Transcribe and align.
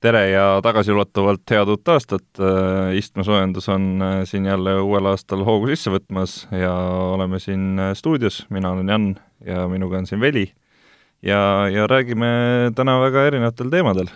tere 0.00 0.22
ja 0.30 0.44
tagasiulatuvalt 0.64 1.52
head 1.52 1.68
uut 1.68 1.88
aastat, 1.92 2.24
äh, 2.40 2.94
istmesoojendus 2.96 3.68
on 3.68 4.02
äh, 4.02 4.14
siin 4.24 4.46
jälle 4.48 4.78
uuel 4.80 5.10
aastal 5.12 5.44
hoogu 5.44 5.68
sisse 5.68 5.92
võtmas 5.92 6.46
ja 6.56 6.72
oleme 7.12 7.40
siin 7.42 7.78
äh, 7.78 7.92
stuudios, 7.96 8.46
mina 8.50 8.72
olen 8.72 8.88
Jan 8.88 9.12
ja 9.44 9.68
minuga 9.68 10.00
on 10.00 10.08
siin 10.08 10.20
Veli. 10.20 10.46
ja, 11.22 11.68
ja 11.68 11.86
räägime 11.86 12.26
täna 12.76 12.96
väga 13.00 13.26
erinevatel 13.28 13.68
teemadel. 13.70 14.08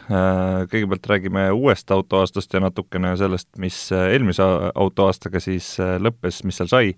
Kõigepealt 0.73 1.07
räägime 1.07 1.51
uuest 1.53 1.91
autoaastast 1.91 2.55
ja 2.55 2.63
natukene 2.65 3.17
sellest, 3.21 3.51
mis 3.61 3.77
eelmise 3.93 4.43
autoaastaga 4.75 5.41
siis 5.41 5.75
lõppes, 6.01 6.41
mis 6.49 6.61
seal 6.61 6.71
sai, 6.73 6.95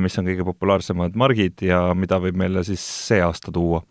mis 0.00 0.16
on 0.18 0.30
kõige 0.30 0.46
populaarsemad 0.48 1.16
margid 1.16 1.60
ja 1.60 1.90
mida 1.94 2.16
võib 2.24 2.40
meile 2.40 2.64
siis 2.64 2.80
see 2.80 3.20
aasta 3.20 3.52
tuua 3.52 3.82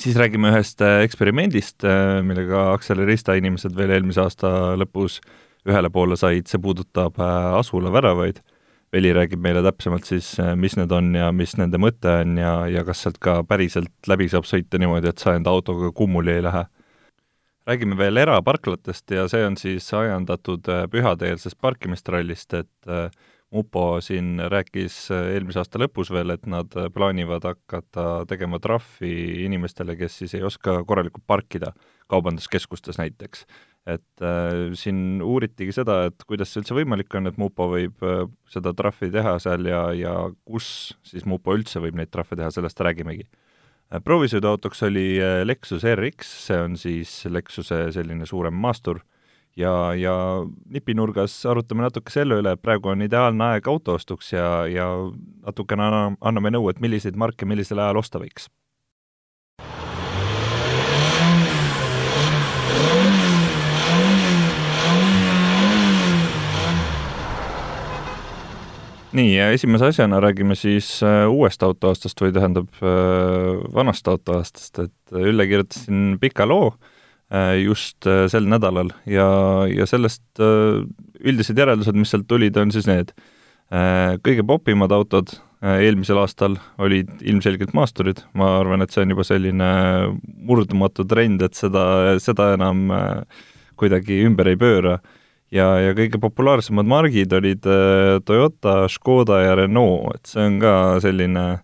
siis 0.00 0.16
räägime 0.16 0.50
ühest 0.52 0.80
äh, 0.84 1.02
eksperimendist, 1.04 1.84
äh, 1.84 2.20
millega 2.24 2.70
Accelerista 2.72 3.34
inimesed 3.38 3.76
veel 3.76 3.92
eelmise 3.94 4.22
aasta 4.24 4.50
lõpus 4.80 5.20
ühele 5.68 5.90
poole 5.92 6.16
said, 6.16 6.48
see 6.48 6.60
puudutab 6.62 7.20
äh, 7.20 7.58
asulaväravaid. 7.60 8.40
Veli 8.90 9.12
räägib 9.14 9.38
meile 9.44 9.62
täpsemalt 9.62 10.08
siis, 10.08 10.32
mis 10.58 10.74
need 10.74 10.90
on 10.90 11.12
ja 11.14 11.28
mis 11.30 11.52
nende 11.60 11.78
mõte 11.78 12.10
on 12.24 12.32
ja, 12.40 12.54
ja 12.66 12.82
kas 12.82 13.04
sealt 13.04 13.20
ka 13.22 13.36
päriselt 13.46 14.08
läbi 14.10 14.26
saab 14.32 14.48
sõita 14.50 14.80
niimoodi, 14.82 15.12
et 15.12 15.22
sa 15.22 15.36
enda 15.38 15.52
autoga 15.54 15.92
kummuli 15.94 16.32
ei 16.34 16.42
lähe. 16.42 16.64
räägime 17.70 17.96
veel 17.98 18.16
eraparklatest 18.16 19.10
ja 19.14 19.28
see 19.30 19.44
on 19.46 19.56
siis 19.56 19.86
ajendatud 19.94 20.66
pühadeelsest 20.90 21.60
parkimistrallist, 21.60 22.54
et 22.54 22.90
Mupo 23.50 23.98
siin 23.98 24.38
rääkis 24.46 25.08
äh, 25.10 25.32
eelmise 25.34 25.58
aasta 25.58 25.80
lõpus 25.82 26.12
veel, 26.14 26.30
et 26.30 26.44
nad 26.46 26.70
äh, 26.78 26.86
plaanivad 26.94 27.42
hakata 27.48 28.22
tegema 28.30 28.60
trahvi 28.62 29.10
inimestele, 29.42 29.96
kes 29.98 30.20
siis 30.20 30.36
ei 30.38 30.44
oska 30.46 30.76
korralikult 30.86 31.24
parkida, 31.26 31.72
kaubanduskeskustes 32.10 33.00
näiteks. 33.02 33.44
et 33.86 34.22
äh, 34.22 34.70
siin 34.76 35.22
uuritigi 35.24 35.72
seda, 35.72 36.04
et 36.10 36.24
kuidas 36.28 36.52
see 36.52 36.60
üldse 36.60 36.76
võimalik 36.76 37.14
on, 37.16 37.26
et 37.26 37.38
Mupo 37.40 37.66
võib 37.72 38.04
äh, 38.06 38.26
seda 38.52 38.74
trahvi 38.76 39.08
teha 39.10 39.38
seal 39.42 39.66
ja, 39.66 39.86
ja 39.96 40.12
kus 40.44 40.92
siis 41.02 41.24
Mupo 41.26 41.56
üldse 41.56 41.80
võib 41.82 41.96
neid 41.98 42.12
trahve 42.12 42.36
teha, 42.38 42.52
sellest 42.54 42.78
räägimegi 42.86 43.24
äh,. 43.26 43.98
proovisõiduautoks 44.04 44.84
oli 44.86 45.06
äh, 45.18 45.40
Lexus 45.42 45.88
RX, 45.88 46.34
see 46.46 46.60
on 46.60 46.76
siis 46.78 47.24
Lexuse 47.26 47.88
selline 47.96 48.28
suurem 48.28 48.54
maastur 48.54 49.02
ja, 49.56 49.94
ja 49.94 50.14
nipinurgas 50.70 51.34
arutame 51.46 51.84
natuke 51.84 52.12
selle 52.12 52.40
üle, 52.40 52.54
et 52.54 52.62
praegu 52.62 52.92
on 52.92 53.02
ideaalne 53.06 53.52
aeg 53.54 53.68
auto 53.70 53.96
ostuks 53.98 54.32
ja, 54.34 54.64
ja 54.70 54.88
natukene 55.46 55.90
anname 56.20 56.54
nõu, 56.54 56.70
et 56.70 56.80
milliseid 56.80 57.18
marke 57.18 57.48
millisel 57.48 57.82
ajal 57.82 58.02
osta 58.04 58.22
võiks. 58.22 58.50
nii, 69.10 69.32
ja 69.34 69.48
esimese 69.50 69.88
asjana 69.90 70.20
räägime 70.22 70.54
siis 70.54 71.00
äh, 71.02 71.24
uuest 71.26 71.64
autoaastast 71.66 72.20
või 72.22 72.30
tähendab 72.30 72.68
äh, 72.78 73.56
vanast 73.74 74.06
autoaastast, 74.08 74.78
et 74.84 75.18
Ülle 75.18 75.48
kirjutas 75.50 75.80
siin 75.88 76.12
pika 76.22 76.46
loo 76.46 76.68
äh, 76.68 76.76
Äh, 76.78 76.98
just 77.62 78.06
äh, 78.10 78.24
sel 78.30 78.48
nädalal 78.50 78.90
ja, 79.06 79.28
ja 79.70 79.86
sellest 79.86 80.24
äh, 80.42 80.82
üldised 81.20 81.58
järeldused, 81.58 81.94
mis 81.94 82.10
sealt 82.10 82.26
tulid, 82.30 82.56
on 82.56 82.72
siis 82.74 82.88
need. 82.90 83.14
kõige 83.70 84.42
popimad 84.42 84.90
autod 84.90 85.30
eelmisel 85.62 86.18
aastal 86.18 86.56
olid 86.82 87.20
ilmselgelt 87.22 87.70
maasturid, 87.76 88.24
ma 88.34 88.48
arvan, 88.58 88.82
et 88.82 88.90
see 88.90 89.04
on 89.04 89.12
juba 89.12 89.22
selline 89.28 89.68
murdumatu 90.48 91.04
trend, 91.06 91.44
et 91.46 91.54
seda, 91.54 91.84
seda 92.18 92.48
enam 92.56 92.80
kuidagi 93.78 94.24
ümber 94.26 94.50
ei 94.50 94.58
pööra. 94.58 94.96
ja, 95.54 95.68
ja 95.84 95.94
kõige 95.94 96.18
populaarsemad 96.18 96.88
margid 96.90 97.30
olid 97.36 97.68
Toyota, 98.26 98.88
Škoda 98.90 99.38
ja 99.44 99.54
Renault, 99.60 100.16
et 100.16 100.32
see 100.32 100.48
on 100.48 100.58
ka 100.64 100.74
selline 101.04 101.46
äh, 101.52 101.62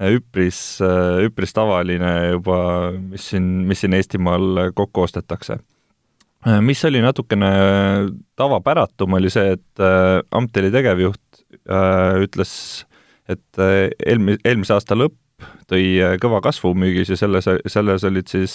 üpris, 0.00 0.78
üpris 1.24 1.54
tavaline 1.56 2.12
juba, 2.34 2.58
mis 2.96 3.30
siin, 3.32 3.46
mis 3.68 3.80
siin 3.80 3.96
Eestimaal 3.96 4.70
kokku 4.76 5.06
ostetakse. 5.06 5.58
mis 6.60 6.84
oli 6.84 7.00
natukene 7.02 7.50
tavapäratum, 8.36 9.16
oli 9.18 9.30
see, 9.32 9.56
et 9.56 9.82
äh, 9.82 10.20
Amteli 10.30 10.70
tegevjuht 10.70 11.40
äh, 11.70 12.20
ütles, 12.22 12.52
et 13.28 13.62
äh, 13.62 13.88
eelmi-, 14.06 14.38
eelmise 14.44 14.76
aasta 14.76 14.98
lõpp 14.98 15.16
tõi 15.68 16.16
kõva 16.22 16.40
kasvu 16.44 16.74
müügis 16.78 17.10
ja 17.12 17.16
selles, 17.18 17.48
selles 17.68 18.04
olid 18.06 18.28
siis 18.30 18.54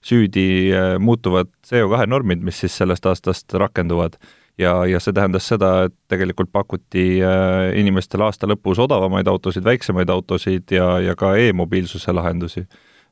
süüdi 0.00 0.72
muutuvad 1.02 1.50
CO2 1.66 2.06
normid, 2.08 2.40
mis 2.46 2.60
siis 2.62 2.76
sellest 2.80 3.04
aastast 3.10 3.52
rakenduvad 3.52 4.16
ja, 4.60 4.74
ja 4.86 5.00
see 5.02 5.14
tähendas 5.16 5.48
seda, 5.50 5.70
et 5.88 5.94
tegelikult 6.10 6.50
pakuti 6.52 7.04
äh, 7.24 7.70
inimestele 7.80 8.26
aasta 8.26 8.48
lõpus 8.50 8.80
odavamaid 8.82 9.28
autosid, 9.30 9.64
väiksemaid 9.66 10.10
autosid 10.12 10.74
ja, 10.74 10.92
ja 11.02 11.16
ka 11.18 11.34
e-mobiilsuse 11.40 12.14
lahendusi. 12.16 12.66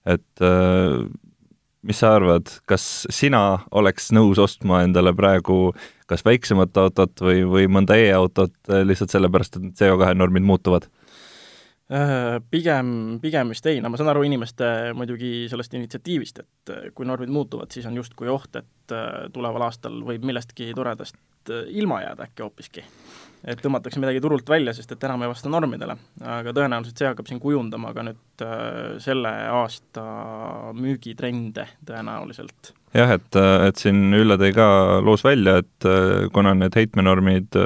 et 0.06 0.44
äh, 0.44 1.06
mis 1.82 2.00
sa 2.03 2.14
arvad, 2.19 2.50
kas 2.66 3.06
sina 3.14 3.60
oleks 3.70 4.10
nõus 4.12 4.41
ostma 4.42 4.82
endale 4.84 5.14
praegu 5.14 5.72
kas 6.09 6.25
väiksemat 6.25 6.76
autot 6.81 7.20
või, 7.20 7.42
või 7.44 7.66
mõnda 7.69 7.97
e-autot 7.97 8.54
äh, 8.70 8.84
lihtsalt 8.86 9.15
sellepärast, 9.15 9.60
et 9.60 9.82
CO2 9.82 10.15
normid 10.16 10.47
muutuvad? 10.47 10.88
Pigem, 12.53 12.88
pigem 13.16 13.48
vist 13.48 13.65
ei, 13.65 13.78
no 13.80 13.88
ma 13.88 13.97
saan 13.97 14.10
aru 14.12 14.20
inimeste 14.28 14.66
muidugi 14.92 15.47
sellest 15.48 15.72
initsiatiivist, 15.72 16.42
et 16.42 16.72
kui 16.92 17.06
normid 17.09 17.32
muutuvad, 17.32 17.72
siis 17.72 17.86
on 17.88 17.97
justkui 17.97 18.28
oht, 18.28 18.59
et 18.60 18.92
tuleval 19.32 19.65
aastal 19.65 19.97
võib 20.04 20.26
millestki 20.28 20.69
toredast 20.76 21.16
ilma 21.50 22.03
jääda 22.04 22.28
äkki 22.28 22.44
hoopiski. 22.44 22.84
et 23.44 23.60
tõmmatakse 23.62 24.00
midagi 24.03 24.20
turult 24.20 24.48
välja, 24.50 24.72
sest 24.75 24.92
et 24.92 25.04
enam 25.06 25.22
ei 25.22 25.31
vasta 25.31 25.50
normidele. 25.53 25.97
aga 26.20 26.54
tõenäoliselt 26.56 26.98
see 26.98 27.09
hakkab 27.09 27.28
siin 27.31 27.41
kujundama 27.41 27.94
ka 27.94 28.06
nüüd 28.09 28.44
äh, 28.44 28.97
selle 29.03 29.34
aasta 29.60 30.04
müügitrende 30.75 31.69
tõenäoliselt. 31.86 32.72
jah, 32.94 33.14
et, 33.19 33.42
et 33.69 33.76
siin 33.76 34.14
Ülle 34.14 34.38
tõi 34.41 34.54
ka 34.56 34.69
loos 35.04 35.25
välja, 35.25 35.59
et 35.62 35.88
äh, 35.88 36.26
kuna 36.32 36.54
need 36.54 36.75
heitmenormid 36.75 37.60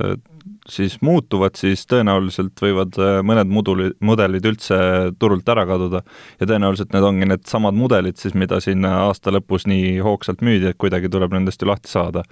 siis 0.69 1.01
muutuvad, 1.03 1.57
siis 1.59 1.85
tõenäoliselt 1.91 2.61
võivad 2.63 2.97
mõned 3.27 3.51
muduli, 3.51 3.91
mudelid 4.05 4.47
üldse 4.47 4.77
turult 5.19 5.49
ära 5.49 5.65
kaduda. 5.67 6.03
ja 6.41 6.47
tõenäoliselt 6.47 6.93
need 6.95 7.07
ongi 7.07 7.29
needsamad 7.29 7.75
mudelid 7.75 8.17
siis, 8.21 8.35
mida 8.35 8.61
siin 8.61 8.85
aasta 8.87 9.35
lõpus 9.35 9.67
nii 9.67 9.99
hoogsalt 10.05 10.43
müüdi, 10.43 10.71
et 10.71 10.79
kuidagi 10.79 11.11
tuleb 11.11 11.35
nendest 11.35 11.63
ju 11.63 11.69
lahti 11.69 11.91
saada. 11.91 12.23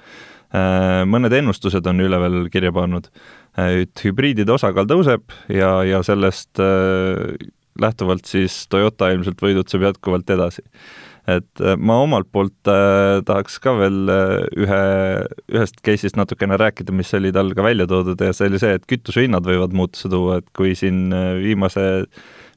Äh, 0.50 1.04
mõned 1.06 1.34
ennustused 1.36 1.86
on 1.86 2.02
üle 2.02 2.18
veel 2.18 2.40
kirja 2.50 2.72
pannud, 2.74 3.06
äh, 3.54 3.84
et 3.84 4.02
hübriidide 4.02 4.50
osakaal 4.50 4.88
tõuseb 4.90 5.30
ja, 5.52 5.76
ja 5.86 6.00
sellest 6.06 6.58
äh, 6.58 7.36
lähtuvalt 7.80 8.26
siis 8.26 8.64
Toyota 8.72 9.12
ilmselt 9.14 9.38
võidutseb 9.42 9.86
jätkuvalt 9.86 10.30
edasi. 10.34 10.66
Et 11.38 11.62
ma 11.78 12.00
omalt 12.04 12.30
poolt 12.32 12.70
äh, 12.70 13.20
tahaks 13.26 13.60
ka 13.62 13.76
veel 13.78 14.10
ühe, 14.10 14.82
ühest 15.54 15.80
case'ist 15.86 16.18
natukene 16.18 16.58
rääkida, 16.60 16.94
mis 16.96 17.12
oli 17.18 17.32
tal 17.36 17.54
ka 17.56 17.64
välja 17.66 17.88
toodud 17.91 18.20
ja 18.20 18.34
see 18.36 18.50
oli 18.50 18.60
see, 18.62 18.76
et 18.78 18.86
kütusehinnad 18.91 19.46
võivad 19.46 19.76
muutusi 19.76 20.10
tuua, 20.12 20.41
et 20.41 20.52
kui 20.56 20.76
siin 20.78 21.08
viimase 21.42 21.86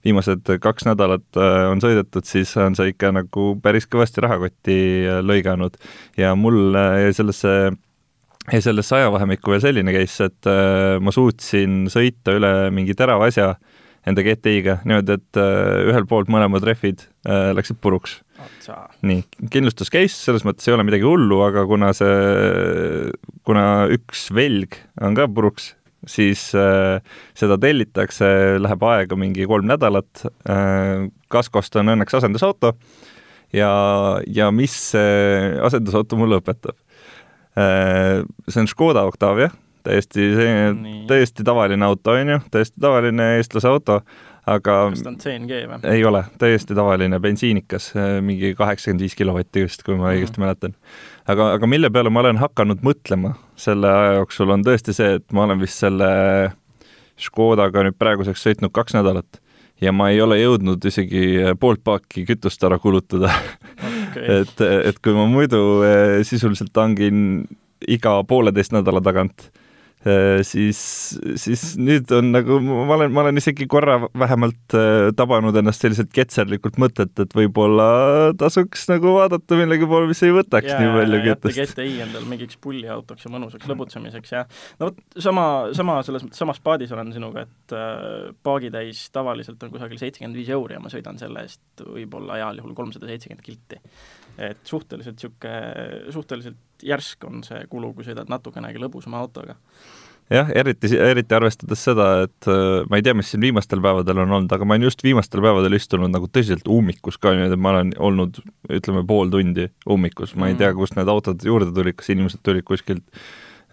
viimased 0.04 0.50
kaks 0.60 0.84
nädalat 0.84 1.38
on 1.40 1.80
sõidetud, 1.80 2.26
siis 2.28 2.50
on 2.60 2.76
see 2.76 2.92
ikka 2.92 3.14
nagu 3.16 3.54
päris 3.64 3.88
kõvasti 3.88 4.20
rahakotti 4.26 4.76
lõiganud. 5.24 5.78
Ja 6.20 6.34
mul 6.36 6.76
jäi 6.76 7.14
sellesse 7.16 7.54
ja 8.52 8.62
sellesse 8.62 8.98
ajavahemikku 8.98 9.54
veel 9.54 9.64
selline 9.64 9.94
case, 9.96 10.28
et 10.28 10.50
äh, 10.50 10.98
ma 11.04 11.14
suutsin 11.16 11.86
sõita 11.92 12.36
üle 12.36 12.52
mingi 12.76 12.96
terava 12.98 13.30
asja 13.32 13.54
enda 14.10 14.24
GTI-ga 14.26 14.80
niimoodi, 14.88 15.18
et 15.20 15.40
äh, 15.40 15.84
ühelt 15.90 16.10
poolt 16.10 16.32
mõlemad 16.32 16.66
rehvid 16.68 17.06
äh, 17.28 17.52
läksid 17.56 17.80
puruks. 17.84 18.20
nii, 19.06 19.24
kindlustus 19.54 19.92
case, 19.94 20.16
selles 20.18 20.44
mõttes 20.48 20.68
ei 20.68 20.76
ole 20.76 20.84
midagi 20.88 21.08
hullu, 21.08 21.40
aga 21.46 21.64
kuna 21.70 21.94
see, 21.96 23.14
kuna 23.48 23.88
üks 23.94 24.28
velg 24.36 24.76
on 25.04 25.16
ka 25.16 25.30
puruks, 25.32 25.72
siis 26.10 26.50
äh, 26.58 27.00
seda 27.40 27.58
tellitakse, 27.62 28.60
läheb 28.60 28.84
aega 28.92 29.20
mingi 29.20 29.48
kolm 29.48 29.70
nädalat 29.70 30.26
äh,, 30.52 31.08
kaskost 31.32 31.80
on 31.80 31.96
õnneks 31.96 32.20
asendusauto 32.20 32.74
ja, 33.56 33.72
ja 34.28 34.52
mis 34.52 34.76
see 34.92 35.54
asendusauto 35.64 36.20
mulle 36.20 36.42
õpetab? 36.44 36.76
Äh, 37.56 38.24
see 38.50 38.64
on 38.64 38.70
Škoda 38.70 39.06
Octavia, 39.08 39.52
täiesti, 39.84 40.28
täiesti 41.08 41.44
tavaline 41.44 41.86
auto, 41.86 42.12
on 42.12 42.30
ju, 42.30 42.40
täiesti 42.52 42.82
tavaline 42.82 43.36
eestlase 43.38 43.68
auto, 43.68 44.00
aga 44.50 44.78
kas 44.92 45.04
ta 45.04 45.12
on 45.12 45.20
CNG 45.22 45.64
või? 45.70 45.80
ei 45.92 46.04
ole, 46.08 46.24
täiesti 46.40 46.76
tavaline 46.78 47.20
bensiinikas, 47.24 47.92
äh, 47.98 48.18
mingi 48.26 48.54
kaheksakümmend 48.58 49.06
viis 49.06 49.16
kilovatti 49.20 49.66
vist, 49.66 49.86
kui 49.86 49.98
ma 50.00 50.12
õigesti 50.12 50.40
mm 50.40 50.44
-hmm. 50.44 50.48
mäletan. 50.48 50.76
aga, 51.28 51.52
aga 51.60 51.68
mille 51.68 51.90
peale 51.90 52.10
ma 52.10 52.24
olen 52.24 52.42
hakanud 52.42 52.84
mõtlema 52.84 53.36
selle 53.56 53.92
aja 53.92 54.20
jooksul, 54.20 54.50
on 54.50 54.66
tõesti 54.66 54.94
see, 54.94 55.16
et 55.20 55.32
ma 55.32 55.48
olen 55.48 55.60
vist 55.60 55.80
selle 55.80 56.10
Škodaga 57.20 57.84
nüüd 57.86 57.96
praeguseks 58.00 58.42
sõitnud 58.42 58.72
kaks 58.74 58.94
nädalat 58.94 59.42
ja 59.82 59.92
ma 59.92 60.10
ei 60.10 60.22
ole 60.22 60.40
jõudnud 60.40 60.86
isegi 60.86 61.54
poolt 61.60 61.84
paaki 61.84 62.26
kütust 62.26 62.64
ära 62.64 62.80
kulutada 62.80 63.30
okay. 64.10 64.24
et, 64.42 64.62
et 64.62 65.00
kui 65.00 65.14
ma 65.14 65.28
muidu 65.30 65.84
eh, 65.84 66.24
sisuliselt 66.24 66.74
hangin 66.76 67.46
iga 67.88 68.24
pooleteist 68.24 68.74
nädala 68.74 69.02
tagant 69.02 69.52
Äh, 69.54 69.63
siis, 70.44 70.80
siis 71.40 71.62
nüüd 71.80 72.12
on 72.16 72.32
nagu, 72.34 72.58
ma 72.64 72.98
olen, 72.98 73.12
ma 73.14 73.24
olen 73.24 73.40
isegi 73.40 73.68
korra 73.72 73.96
vähemalt 74.20 74.76
äh, 74.78 75.12
tabanud 75.18 75.56
ennast 75.60 75.84
selliselt 75.84 76.12
ketserlikult 76.14 76.80
mõtet, 76.82 77.14
et 77.24 77.36
võib-olla 77.38 77.88
tasuks 78.40 78.88
nagu 78.92 79.16
vaadata 79.16 79.60
millegi 79.60 79.88
poole, 79.90 80.10
mis 80.12 80.24
ei 80.26 80.34
võtaks 80.36 80.72
ja, 80.72 80.80
nii 80.82 80.92
palju 80.98 81.22
ketest. 81.28 81.62
jätta 81.62 81.86
GTI 81.86 82.04
endal 82.08 82.28
mingiks 82.30 82.60
pulliautoks 82.64 83.28
ja 83.28 83.34
mõnusaks 83.34 83.70
lõbutsemiseks 83.70 84.36
ja 84.36 84.44
no 84.80 84.90
vot, 84.90 85.00
sama, 85.24 85.46
sama 85.78 86.00
selles 86.08 86.26
mõttes, 86.26 86.42
samas 86.44 86.60
paadis 86.64 86.92
olen 86.96 87.14
sinuga, 87.16 87.46
et 87.48 87.78
äh, 87.78 88.34
paagitäis 88.44 89.06
tavaliselt 89.16 89.64
on 89.64 89.72
kusagil 89.74 90.02
seitsekümmend 90.02 90.40
viis 90.40 90.52
euri 90.54 90.78
ja 90.78 90.84
ma 90.84 90.92
sõidan 90.94 91.22
selle 91.22 91.46
eest 91.48 91.86
võib-olla 91.86 92.42
heal 92.42 92.60
juhul 92.62 92.76
kolmsada 92.78 93.10
seitsekümmend 93.10 93.46
kilti. 93.46 93.80
Et 94.38 94.62
suhteliselt 94.68 95.20
niisugune, 95.20 96.14
suhteliselt 96.16 96.84
järsk 96.84 97.28
on 97.28 97.44
see 97.46 97.66
kulu, 97.70 97.94
kui 97.94 98.08
sõidad 98.08 98.32
natukenegi 98.32 98.82
lõbusama 98.82 99.22
autoga 99.22 99.58
jah, 100.32 100.50
eriti, 100.56 100.90
eriti 100.98 101.36
arvestades 101.36 101.84
seda, 101.84 102.08
et 102.28 102.50
äh, 102.50 102.82
ma 102.90 103.00
ei 103.00 103.06
tea, 103.06 103.16
mis 103.18 103.30
siin 103.34 103.44
viimastel 103.44 103.82
päevadel 103.84 104.24
on 104.24 104.36
olnud, 104.40 104.52
aga 104.56 104.68
ma 104.68 104.78
olen 104.78 104.88
just 104.88 105.04
viimastel 105.06 105.44
päevadel 105.44 105.78
istunud 105.78 106.12
nagu 106.14 106.30
tõsiselt 106.32 106.68
ummikus 106.72 107.20
ka 107.22 107.34
niimoodi, 107.34 107.58
et 107.58 107.64
ma 107.64 107.74
olen 107.76 107.96
olnud 108.10 108.40
ütleme, 108.72 109.06
pool 109.08 109.32
tundi 109.34 109.70
ummikus, 109.90 110.36
ma 110.40 110.52
ei 110.52 110.60
tea, 110.60 110.72
mm. 110.72 110.80
kust 110.80 111.00
need 111.00 111.12
autod 111.12 111.44
juurde 111.48 111.74
tulid, 111.76 111.98
kas 112.00 112.14
inimesed 112.14 112.44
tulid 112.46 112.66
kuskilt 112.68 113.04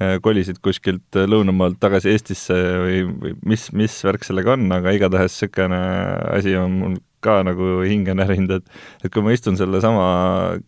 äh, 0.00 0.18
kolisid 0.24 0.60
kuskilt 0.64 1.20
lõunamaalt 1.20 1.80
tagasi 1.82 2.14
Eestisse 2.14 2.58
või, 2.84 3.04
või 3.22 3.36
mis, 3.54 3.68
mis 3.76 4.00
värk 4.06 4.26
sellega 4.26 4.56
on, 4.56 4.66
aga 4.80 4.96
igatahes 4.96 5.36
niisugune 5.36 5.84
asi 6.34 6.56
on 6.58 6.76
mul 6.82 6.98
ka 7.24 7.40
nagu 7.46 7.80
hinge 7.86 8.14
närinud, 8.16 8.60
et 8.60 9.06
et 9.06 9.12
kui 9.12 9.24
ma 9.24 9.34
istun 9.34 9.58
sellesama 9.60 10.04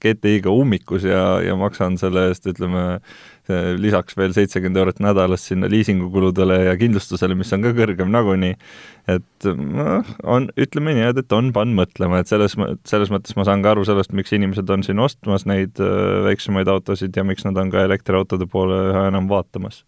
GTI-ga 0.03 0.53
ummikus 0.53 1.07
ja, 1.09 1.41
ja 1.45 1.57
maksan 1.59 1.99
selle 2.01 2.29
eest, 2.31 2.49
ütleme, 2.51 3.01
lisaks 3.83 4.17
veel 4.17 4.33
seitsekümmend 4.37 4.79
eurot 4.79 5.01
nädalas 5.03 5.49
sinna 5.49 5.67
liisingukuludele 5.71 6.61
ja 6.69 6.77
kindlustusele, 6.79 7.35
mis 7.39 7.51
on 7.57 7.65
ka 7.65 7.73
kõrgem 7.75 8.13
nagunii, 8.15 8.55
et 9.11 9.49
noh, 9.49 10.13
on, 10.23 10.47
ütleme 10.61 10.95
nii, 10.95 11.09
et 11.11 11.35
on 11.35 11.51
pannud 11.55 11.83
mõtlema, 11.83 12.23
et 12.23 12.31
selles, 12.31 12.55
selles 12.89 13.13
mõttes 13.13 13.35
ma 13.37 13.47
saan 13.49 13.65
ka 13.65 13.75
aru 13.75 13.87
sellest, 13.89 14.15
miks 14.15 14.35
inimesed 14.37 14.71
on 14.71 14.87
siin 14.87 15.03
ostmas 15.03 15.47
neid 15.51 15.83
äh, 15.83 16.23
väiksemaid 16.29 16.71
autosid 16.71 17.17
ja 17.17 17.27
miks 17.27 17.47
nad 17.49 17.59
on 17.59 17.73
ka 17.75 17.83
elektriautode 17.89 18.47
poole 18.51 18.79
üha 18.93 19.09
enam 19.11 19.27
vaatamas 19.33 19.83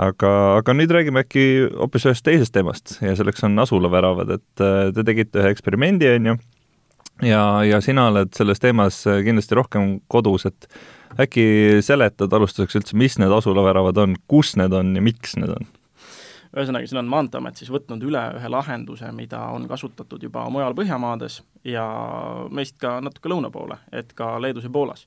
aga, 0.00 0.32
aga 0.58 0.74
nüüd 0.76 0.92
räägime 0.94 1.22
äkki 1.24 1.44
hoopis 1.76 2.08
ühest 2.08 2.24
teisest 2.26 2.54
teemast 2.54 2.96
ja 3.04 3.14
selleks 3.18 3.44
on 3.46 3.58
asulaväravad, 3.64 4.34
et 4.38 4.64
äh, 4.64 4.90
te 4.94 5.06
tegite 5.06 5.42
ühe 5.42 5.54
eksperimendi, 5.54 6.10
on 6.16 6.32
ju, 6.32 6.36
ja, 7.30 7.44
ja 7.66 7.80
sina 7.84 8.08
oled 8.10 8.34
selles 8.36 8.62
teemas 8.62 9.04
kindlasti 9.04 9.58
rohkem 9.60 9.96
kodus, 10.10 10.48
et 10.50 10.68
äkki 11.20 11.80
seletad 11.84 12.32
alustuseks 12.34 12.80
üldse, 12.80 12.98
mis 12.98 13.18
need 13.22 13.32
asulaväravad 13.32 14.02
on, 14.02 14.18
kus 14.30 14.56
need 14.60 14.74
on 14.74 14.94
ja 14.98 15.04
miks 15.04 15.38
need 15.38 15.54
on? 15.54 15.72
ühesõnaga, 16.54 16.86
siin 16.86 17.00
on 17.00 17.10
Maanteeamet 17.10 17.58
siis 17.58 17.70
võtnud 17.74 18.02
üle 18.06 18.20
ühe 18.38 18.50
lahenduse, 18.50 19.08
mida 19.16 19.40
on 19.54 19.66
kasutatud 19.70 20.22
juba 20.22 20.44
mujal 20.54 20.76
Põhjamaades 20.78 21.40
ja 21.66 21.86
meist 22.54 22.78
ka 22.82 23.00
natuke 23.02 23.32
lõuna 23.32 23.50
poole, 23.54 23.80
et 23.90 24.12
ka 24.14 24.36
Leedus 24.42 24.68
ja 24.68 24.70
Poolas. 24.70 25.06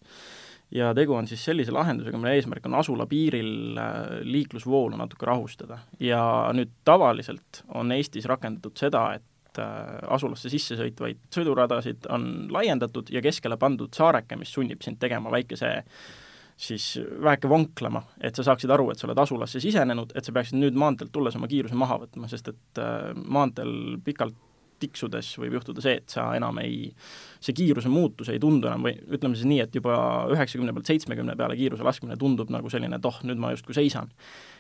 Ja 0.72 0.92
tegu 0.96 1.16
on 1.16 1.28
siis 1.28 1.46
sellise 1.46 1.72
lahendusega, 1.72 2.18
mille 2.20 2.36
eesmärk 2.36 2.66
on 2.68 2.76
asula 2.80 3.06
piiril 3.08 3.80
äh, 3.80 4.20
liiklusvoolu 4.28 5.00
natuke 5.00 5.26
rahustada. 5.26 5.80
ja 6.00 6.22
nüüd 6.54 6.76
tavaliselt 6.86 7.64
on 7.74 7.92
Eestis 7.96 8.26
rakendatud 8.30 8.78
seda, 8.78 9.10
et 9.16 9.26
Äh, 9.58 9.98
asulasse 10.14 10.52
sisse 10.52 10.78
sõitvaid 10.78 11.20
sõiduradasid 11.34 12.08
on 12.14 12.48
laiendatud 12.54 13.10
ja 13.14 13.22
keskele 13.26 13.58
pandud 13.60 13.94
saareke, 13.96 14.38
mis 14.38 14.52
sunnib 14.54 14.84
sind 14.86 15.00
tegema 15.02 15.32
väikese 15.34 15.72
siis 16.58 16.86
väheke 16.98 17.50
vonklema, 17.50 18.02
et 18.22 18.38
sa 18.38 18.46
saaksid 18.48 18.72
aru, 18.74 18.90
et 18.92 19.00
sa 19.00 19.06
oled 19.08 19.20
asulasse 19.22 19.62
sisenenud, 19.62 20.16
et 20.18 20.26
sa 20.26 20.34
peaksid 20.34 20.58
nüüd 20.58 20.78
maanteelt 20.78 21.14
tulles 21.14 21.38
oma 21.38 21.50
kiiruse 21.50 21.78
maha 21.78 22.00
võtma, 22.04 22.30
sest 22.30 22.50
et 22.54 22.82
äh, 22.82 23.12
maanteel 23.18 23.98
pikalt 24.06 24.38
tiksudes 24.80 25.34
võib 25.42 25.58
juhtuda 25.58 25.84
see, 25.84 26.00
et 26.02 26.14
sa 26.14 26.30
enam 26.38 26.60
ei, 26.64 26.92
see 27.44 27.56
kiiruse 27.58 27.92
muutus 27.92 28.32
ei 28.34 28.42
tundu 28.42 28.70
enam 28.70 28.86
või 28.88 28.98
ütleme 29.18 29.38
siis 29.38 29.50
nii, 29.50 29.62
et 29.66 29.80
juba 29.80 29.96
üheksakümne 30.34 30.76
pealt 30.76 30.92
seitsmekümne 30.92 31.38
peale 31.40 31.58
kiiruse 31.60 31.86
laskmine 31.88 32.18
tundub 32.20 32.52
nagu 32.54 32.70
selline, 32.74 33.00
et 33.00 33.10
oh, 33.10 33.22
nüüd 33.28 33.42
ma 33.42 33.54
justkui 33.56 33.78
seisan. 33.78 34.12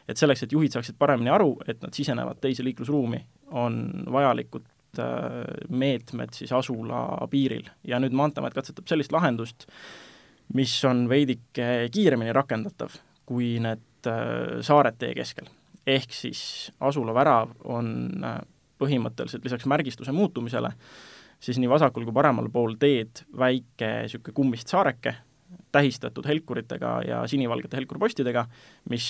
et 0.08 0.18
selleks, 0.18 0.44
et 0.44 0.54
juhid 0.56 0.72
saaksid 0.72 0.96
paremini 1.00 1.30
aru, 1.34 1.58
et 1.68 1.82
nad 1.84 1.94
sisenevad 1.94 2.40
teise 2.42 2.64
liiklusruumi, 2.64 3.20
on 3.60 3.82
vajalikud 4.12 4.66
Äh, 5.00 5.68
meetmed 5.70 6.34
siis 6.34 6.52
asula 6.56 7.28
piiril 7.30 7.68
ja 7.86 8.00
nüüd 8.02 8.16
Maanteeamet 8.18 8.56
katsetab 8.56 8.88
sellist 8.90 9.12
lahendust, 9.14 9.68
mis 10.58 10.74
on 10.88 11.04
veidike 11.12 11.90
kiiremini 11.94 12.34
rakendatav 12.34 12.96
kui 13.28 13.58
need 13.62 14.10
äh, 14.10 14.58
saared 14.66 14.98
tee 14.98 15.12
keskel. 15.18 15.52
ehk 15.88 16.16
siis 16.16 16.72
asula 16.80 17.14
värav 17.14 17.52
on 17.66 17.92
äh, 18.24 18.40
põhimõtteliselt 18.80 19.46
lisaks 19.46 19.66
märgistuse 19.70 20.14
muutumisele 20.16 20.74
siis 21.40 21.60
nii 21.62 21.70
vasakul 21.70 22.06
kui 22.08 22.16
paremal 22.16 22.50
pool 22.54 22.76
teed 22.80 23.24
väike 23.38 23.92
niisugune 24.04 24.36
kummist 24.36 24.72
saareke, 24.74 25.14
tähistatud 25.72 26.28
helkuritega 26.28 26.94
ja 27.08 27.22
sinivalgete 27.30 27.78
helkurpostidega, 27.80 28.46
mis 28.92 29.08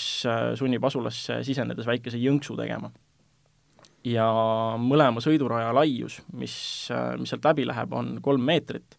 sunnib 0.60 0.86
asulasse 0.86 1.42
sisenedes 1.48 1.88
väikese 1.88 2.19
jõnksu 2.22 2.58
tegema. 2.60 2.92
Ja 4.08 4.28
mõlema 4.80 5.22
sõiduraja 5.24 5.74
laius, 5.75 6.22
mis, 6.38 6.54
mis 7.20 7.34
sealt 7.34 7.48
läbi 7.48 7.66
läheb, 7.68 7.96
on 7.98 8.18
kolm 8.24 8.46
meetrit 8.48 8.96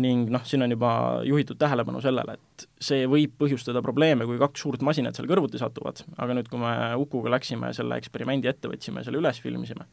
ning 0.00 0.30
noh, 0.32 0.44
siin 0.48 0.64
on 0.64 0.72
juba 0.72 0.90
juhitud 1.28 1.58
tähelepanu 1.60 2.00
sellele, 2.00 2.38
et 2.38 2.66
see 2.80 3.04
võib 3.10 3.34
põhjustada 3.40 3.82
probleeme, 3.84 4.24
kui 4.28 4.38
kaks 4.40 4.64
suurt 4.64 4.84
masinat 4.86 5.18
seal 5.18 5.28
kõrvuti 5.28 5.60
satuvad, 5.60 6.00
aga 6.16 6.36
nüüd, 6.38 6.48
kui 6.48 6.60
me 6.62 6.72
Ukuga 7.00 7.34
läksime 7.34 7.74
selle 7.76 7.98
eksperimendi 8.00 8.48
ette 8.48 8.70
võtsime, 8.72 9.04
selle 9.04 9.20
üles 9.20 9.40
filmisime, 9.44 9.84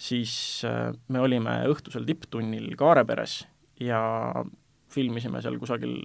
siis 0.00 0.34
äh, 0.68 0.88
me 1.12 1.20
olime 1.20 1.58
õhtusel 1.72 2.08
tipptunnil 2.08 2.72
Kaareperes 2.80 3.42
ja 3.84 4.00
filmisime 4.94 5.42
seal 5.44 5.58
kusagil 5.60 5.98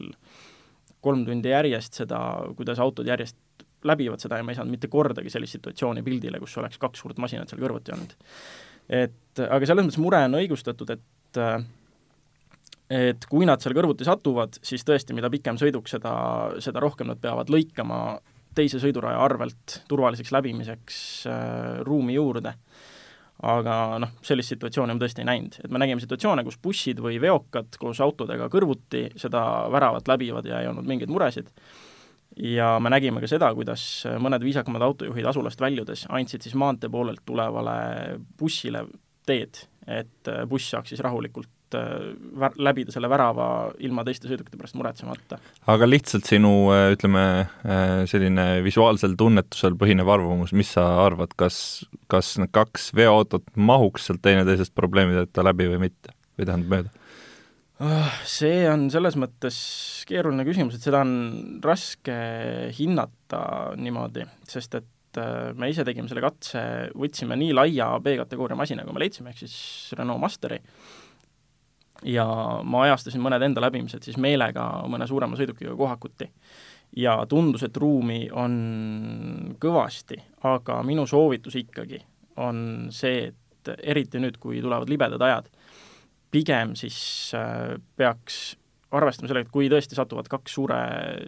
kolm 1.00 1.24
tundi 1.27 1.53
järjest 1.53 2.01
seda, 2.01 2.19
kuidas 2.57 2.81
autod 2.83 3.07
järjest 3.07 3.38
läbivad 3.88 4.19
seda 4.19 4.39
ja 4.39 4.44
ma 4.44 4.51
ei 4.51 4.59
saanud 4.59 4.75
mitte 4.75 4.89
kordagi 4.91 5.31
sellist 5.31 5.56
situatsiooni 5.56 6.03
pildile, 6.03 6.41
kus 6.44 6.57
oleks 6.59 6.80
kaks 6.81 7.00
suurt 7.06 7.21
masinat 7.24 7.47
seal 7.47 7.62
kõrvuti 7.63 7.96
olnud. 7.96 8.15
et 8.89 9.43
aga 9.46 9.69
selles 9.69 9.86
mõttes 9.86 10.01
mure 10.03 10.19
on 10.27 10.36
õigustatud, 10.41 10.91
et 10.91 11.39
et 12.89 13.25
kui 13.29 13.46
nad 13.46 13.62
seal 13.62 13.75
kõrvuti 13.77 14.05
satuvad, 14.08 14.58
siis 14.65 14.84
tõesti, 14.86 15.13
mida 15.17 15.29
pikem 15.29 15.60
sõiduk, 15.62 15.89
seda, 15.91 16.13
seda 16.63 16.81
rohkem 16.81 17.12
nad 17.12 17.22
peavad 17.22 17.51
lõikama 17.53 18.19
teise 18.58 18.79
sõiduraja 18.81 19.19
arvelt 19.22 19.81
turvaliseks 19.89 20.31
läbimiseks 20.34 20.96
äh, 21.29 21.84
ruumi 21.86 22.17
juurde. 22.17 22.55
aga 23.39 23.74
noh, 24.03 24.17
sellist 24.25 24.51
situatsiooni 24.51 24.98
me 24.98 25.00
tõesti 25.00 25.22
ei 25.24 25.27
näinud, 25.29 25.53
et 25.63 25.72
me 25.72 25.79
nägime 25.79 26.01
situatsioone, 26.03 26.43
kus 26.43 26.58
bussid 26.60 26.98
või 27.00 27.22
veokad 27.24 27.77
koos 27.79 28.01
autodega 28.03 28.50
kõrvuti 28.51 29.05
seda 29.15 29.43
väravat 29.72 30.12
läbivad 30.12 30.50
ja 30.50 30.60
ei 30.60 30.67
olnud 30.67 30.89
mingeid 30.89 31.13
muresid 31.13 31.48
ja 32.36 32.74
me 32.84 32.91
nägime 32.91 33.24
ka 33.24 33.29
seda, 33.31 33.53
kuidas 33.55 33.84
mõned 34.19 34.43
viisakamad 34.43 34.84
autojuhid 34.89 35.29
asulast 35.31 35.62
väljudes 35.62 36.03
andsid 36.10 36.43
siis 36.43 36.58
maantee 36.60 36.91
poolelt 36.91 37.24
tulevale 37.25 38.19
bussile 38.39 38.84
teed, 39.29 39.62
et 39.88 40.34
buss 40.50 40.74
saaks 40.74 40.91
siis 40.91 41.05
rahulikult 41.05 41.48
äh, 41.78 42.12
vär-, 42.40 42.58
läbida 42.60 42.94
selle 42.94 43.10
värava 43.12 43.48
ilma 43.86 44.06
teiste 44.08 44.30
sõidukite 44.30 44.60
pärast 44.60 44.78
muretsemata. 44.80 45.40
aga 45.70 45.90
lihtsalt 45.90 46.28
sinu, 46.30 46.52
äh, 46.76 46.92
ütleme, 46.96 47.24
äh, 47.64 47.96
selline 48.10 48.48
visuaalsel 48.66 49.16
tunnetusel 49.20 49.78
põhinev 49.80 50.10
arvamus, 50.12 50.54
mis 50.56 50.74
sa 50.76 50.86
arvad, 51.06 51.36
kas, 51.40 51.86
kas 52.12 52.38
need 52.42 52.54
kaks 52.56 52.92
veoautot 52.98 53.46
mahuks 53.56 54.10
sealt 54.10 54.24
teineteisest 54.26 54.76
probleemideta 54.78 55.46
läbi 55.46 55.70
või 55.74 55.86
mitte, 55.90 56.16
või 56.38 56.50
tähendab 56.50 56.76
mööda? 56.76 56.96
Ah, 57.80 58.12
see 58.28 58.66
on 58.68 58.90
selles 58.92 59.16
mõttes 59.16 59.58
keeruline 60.10 60.44
küsimus, 60.44 60.76
et 60.76 60.84
seda 60.84 61.00
on 61.06 61.62
raske 61.64 62.16
hinnata 62.76 63.44
niimoodi, 63.80 64.26
sest 64.52 64.76
et 64.82 64.88
me 65.56 65.70
ise 65.72 65.86
tegime 65.88 66.10
selle 66.10 66.24
katse, 66.24 66.62
võtsime 66.98 67.38
nii 67.40 67.54
laia 67.56 67.94
B-kategooria 68.04 68.58
masina, 68.60 68.84
kui 68.86 68.96
me 68.96 69.04
leidsime, 69.04 69.32
ehk 69.32 69.42
siis 69.42 69.56
Renault 69.98 70.22
Masteri, 70.22 70.60
ja 72.06 72.25
ma 72.63 72.84
ajastasin 72.86 73.22
mõned 73.24 73.44
enda 73.44 73.63
läbimised 73.63 74.06
siis 74.06 74.18
meelega 74.22 74.65
mõne 74.89 75.08
suurema 75.08 75.39
sõidukiga 75.39 75.75
kohakuti. 75.77 76.29
ja 76.96 77.25
tundus, 77.29 77.63
et 77.63 77.77
ruumi 77.77 78.29
on 78.34 79.56
kõvasti, 79.62 80.18
aga 80.44 80.79
minu 80.84 81.06
soovitus 81.08 81.56
ikkagi 81.56 82.00
on 82.41 82.88
see, 82.89 83.27
et 83.29 83.74
eriti 83.84 84.20
nüüd, 84.20 84.39
kui 84.41 84.62
tulevad 84.62 84.89
libedad 84.89 85.22
ajad, 85.22 85.51
pigem 86.32 86.74
siis 86.75 86.98
äh, 87.38 87.77
peaks 87.98 88.58
arvestama 88.91 89.29
sellega, 89.29 89.46
et 89.46 89.53
kui 89.53 89.70
tõesti 89.70 89.98
satuvad 89.98 90.29
kaks 90.32 90.56
suure 90.58 90.79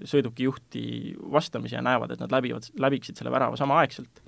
sõiduki 0.10 0.48
juhti 0.48 0.84
vastamisi 1.32 1.78
ja 1.78 1.84
näevad, 1.86 2.16
et 2.16 2.24
nad 2.24 2.34
läbivad, 2.34 2.66
läbiksid 2.82 3.20
selle 3.20 3.34
värava 3.34 3.60
samaaegselt, 3.60 4.24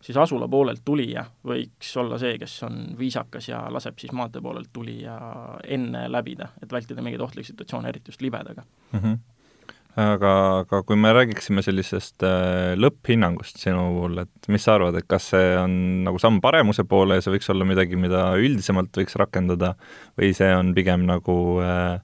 siis 0.00 0.16
asula 0.20 0.48
poolelt 0.48 0.82
tulija 0.84 1.24
võiks 1.46 1.92
olla 2.00 2.18
see, 2.18 2.36
kes 2.38 2.58
on 2.66 2.82
viisakas 2.98 3.48
ja 3.48 3.64
laseb 3.72 3.98
siis 3.98 4.12
maantee 4.16 4.42
poolelt 4.42 4.72
tulija 4.72 5.16
enne 5.64 6.06
läbida, 6.12 6.52
et 6.62 6.72
vältida 6.72 7.02
mingeid 7.02 7.24
ohtlikke 7.24 7.52
situatsioone, 7.52 7.88
eriti 7.88 8.14
just 8.14 8.24
libedaga 8.24 8.62
mm. 8.92 9.00
-hmm 9.00 9.24
aga, 9.96 10.32
aga 10.62 10.82
kui 10.86 10.98
me 11.00 11.12
räägiksime 11.16 11.64
sellisest 11.64 12.24
äh, 12.26 12.74
lõpphinnangust 12.76 13.60
sinu 13.62 13.86
puhul, 13.94 14.20
et 14.26 14.48
mis 14.52 14.66
sa 14.66 14.76
arvad, 14.76 14.98
et 14.98 15.08
kas 15.08 15.30
see 15.32 15.54
on 15.56 15.76
nagu 16.06 16.20
samm 16.22 16.42
paremuse 16.44 16.84
poole 16.88 17.16
ja 17.16 17.24
see 17.24 17.32
võiks 17.32 17.48
olla 17.52 17.68
midagi, 17.68 17.98
mida 18.00 18.28
üldisemalt 18.36 18.96
võiks 19.00 19.16
rakendada, 19.16 19.74
või 20.20 20.34
see 20.36 20.52
on 20.52 20.74
pigem 20.76 21.06
nagu 21.08 21.36
äh, 21.64 21.96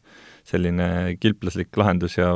selline 0.44 1.16
kilplaslik 1.22 1.76
lahendus 1.78 2.16
ja 2.18 2.32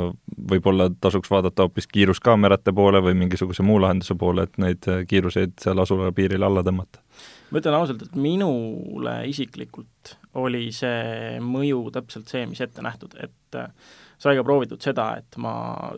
võib-olla 0.50 0.88
tasuks 1.00 1.30
vaadata 1.30 1.66
hoopis 1.66 1.88
kiiruskaamerate 1.90 2.72
poole 2.76 3.02
või 3.02 3.16
mingisuguse 3.18 3.64
muu 3.66 3.80
lahenduse 3.82 4.14
poole, 4.18 4.46
et 4.46 4.60
neid 4.62 4.86
kiiruseid 5.10 5.56
seal 5.62 5.82
asula 5.82 6.12
piiril 6.14 6.46
alla 6.46 6.62
tõmmata? 6.66 7.02
ma 7.50 7.60
ütlen 7.60 7.76
ausalt, 7.78 8.02
et 8.02 8.16
minule 8.18 9.16
isiklikult 9.30 10.16
oli 10.42 10.68
see 10.74 11.38
mõju 11.42 11.86
täpselt 11.94 12.30
see, 12.30 12.44
mis 12.50 12.60
ette 12.60 12.82
nähtud, 12.84 13.14
et 13.22 13.58
äh, 13.58 13.70
sai 14.18 14.36
ka 14.36 14.44
proovitud 14.46 14.82
seda, 14.82 15.12
et 15.20 15.38
ma 15.40 15.54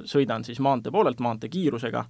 sõidan 0.09 0.45
siis 0.47 0.61
maantee 0.65 0.93
poolelt 0.95 1.23
maantee 1.25 1.51
kiirusega 1.53 2.05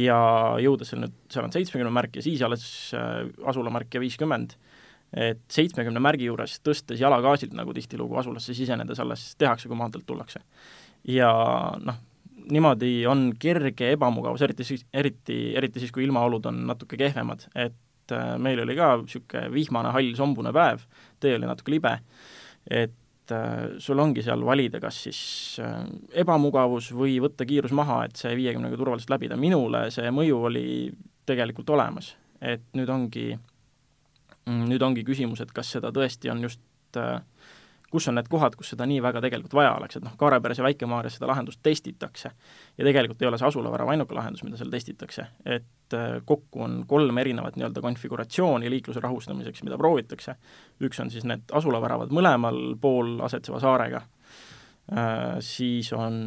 ja 0.00 0.20
jõudes 0.62 0.92
seal 0.92 1.02
nüüd, 1.04 1.16
seal 1.32 1.46
on 1.46 1.54
seitsmekümne 1.54 1.92
märk 1.94 2.20
ja 2.20 2.24
siis 2.24 2.42
alles 2.46 2.64
äh, 2.96 3.24
asulamärk 3.50 3.94
ja 3.94 4.02
viiskümmend 4.02 4.56
et 5.10 5.40
seitsmekümne 5.50 6.02
märgi 6.02 6.28
juures 6.28 6.60
tõstes 6.64 7.00
jala 7.00 7.18
gaasilt, 7.24 7.54
nagu 7.56 7.74
tihtilugu 7.74 8.20
asulasse 8.20 8.54
sisenedes 8.54 9.00
alles 9.02 9.32
tehakse, 9.40 9.68
kui 9.68 9.78
maanteelt 9.78 10.06
tullakse. 10.06 10.42
ja 11.08 11.30
noh, 11.80 11.98
niimoodi 12.50 13.06
on 13.08 13.30
kerge 13.38 13.92
ebamugavus, 13.94 14.42
eriti 14.46 14.66
siis, 14.66 14.84
eriti, 14.94 15.38
eriti 15.56 15.82
siis, 15.82 15.92
kui 15.94 16.04
ilmaolud 16.06 16.46
on 16.50 16.64
natuke 16.70 16.98
kehvemad, 17.00 17.46
et 17.54 18.14
äh, 18.14 18.32
meil 18.38 18.62
oli 18.64 18.76
ka 18.78 18.94
niisugune 19.02 19.50
vihmane, 19.54 19.92
hall, 19.94 20.14
sombune 20.18 20.54
päev, 20.54 20.86
tee 21.20 21.34
oli 21.38 21.48
natuke 21.48 21.74
libe, 21.74 21.96
et 22.70 23.34
äh, 23.34 23.76
sul 23.82 24.02
ongi 24.02 24.24
seal 24.26 24.44
valida, 24.46 24.80
kas 24.82 25.02
siis 25.08 25.20
äh, 25.62 25.82
ebamugavus 26.22 26.92
või 26.96 27.18
võtta 27.22 27.46
kiirus 27.48 27.74
maha, 27.76 28.04
et 28.06 28.20
see 28.20 28.34
viiekümnega 28.38 28.78
turvaliselt 28.78 29.14
läbida, 29.14 29.38
minule 29.40 29.88
see 29.94 30.10
mõju 30.14 30.42
oli 30.50 30.66
tegelikult 31.28 31.70
olemas, 31.76 32.14
et 32.40 32.66
nüüd 32.78 32.90
ongi 32.90 33.30
nüüd 34.46 34.82
ongi 34.82 35.04
küsimus, 35.04 35.40
et 35.44 35.52
kas 35.52 35.72
seda 35.76 35.92
tõesti 35.94 36.30
on 36.32 36.42
just 36.46 36.60
äh, 36.96 37.20
kus 37.90 38.08
on 38.08 38.16
need 38.18 38.28
kohad, 38.30 38.54
kus 38.58 38.70
seda 38.72 38.86
nii 38.86 39.00
väga 39.02 39.22
tegelikult 39.24 39.54
vaja 39.58 39.72
oleks, 39.78 39.98
et 39.98 40.04
noh, 40.06 40.14
Kaareperes 40.18 40.60
ja 40.60 40.64
Väike-Maarjas 40.66 41.18
seda 41.18 41.28
lahendust 41.30 41.60
testitakse. 41.62 42.30
ja 42.78 42.84
tegelikult 42.86 43.22
ei 43.22 43.28
ole 43.28 43.38
see 43.38 43.48
asulavärava 43.48 43.94
ainuke 43.94 44.14
lahendus, 44.14 44.44
mida 44.46 44.60
seal 44.60 44.70
testitakse, 44.70 45.26
et 45.44 45.96
äh, 45.98 46.20
kokku 46.24 46.62
on 46.62 46.84
kolm 46.88 47.18
erinevat 47.18 47.58
nii-öelda 47.58 47.82
konfiguratsiooni 47.82 48.70
liikluse 48.70 49.02
rahustamiseks, 49.02 49.64
mida 49.66 49.78
proovitakse, 49.78 50.36
üks 50.86 51.02
on 51.02 51.10
siis 51.10 51.26
need 51.26 51.50
asulaväravad 51.52 52.14
mõlemal 52.14 52.60
pool 52.80 53.18
asetseva 53.26 53.60
saarega, 53.62 54.04
äh, 54.94 55.40
siis 55.44 55.92
on 55.92 56.20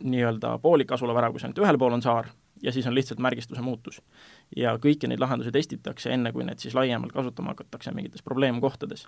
nii-öelda 0.00 0.56
poolik 0.62 0.96
asulavärav, 0.96 1.36
kus 1.36 1.44
ainult 1.44 1.60
ühel 1.64 1.78
pool 1.78 1.98
on 1.98 2.04
saar, 2.04 2.32
ja 2.62 2.72
siis 2.72 2.86
on 2.86 2.94
lihtsalt 2.94 3.20
märgistuse 3.22 3.62
muutus 3.62 4.00
ja 4.56 4.74
kõiki 4.82 5.08
neid 5.08 5.20
lahendusi 5.20 5.52
testitakse, 5.54 6.12
enne 6.14 6.32
kui 6.32 6.44
need 6.46 6.62
siis 6.62 6.74
laiemalt 6.76 7.12
kasutama 7.12 7.54
hakatakse 7.54 7.92
mingites 7.96 8.22
probleemkohtades. 8.26 9.06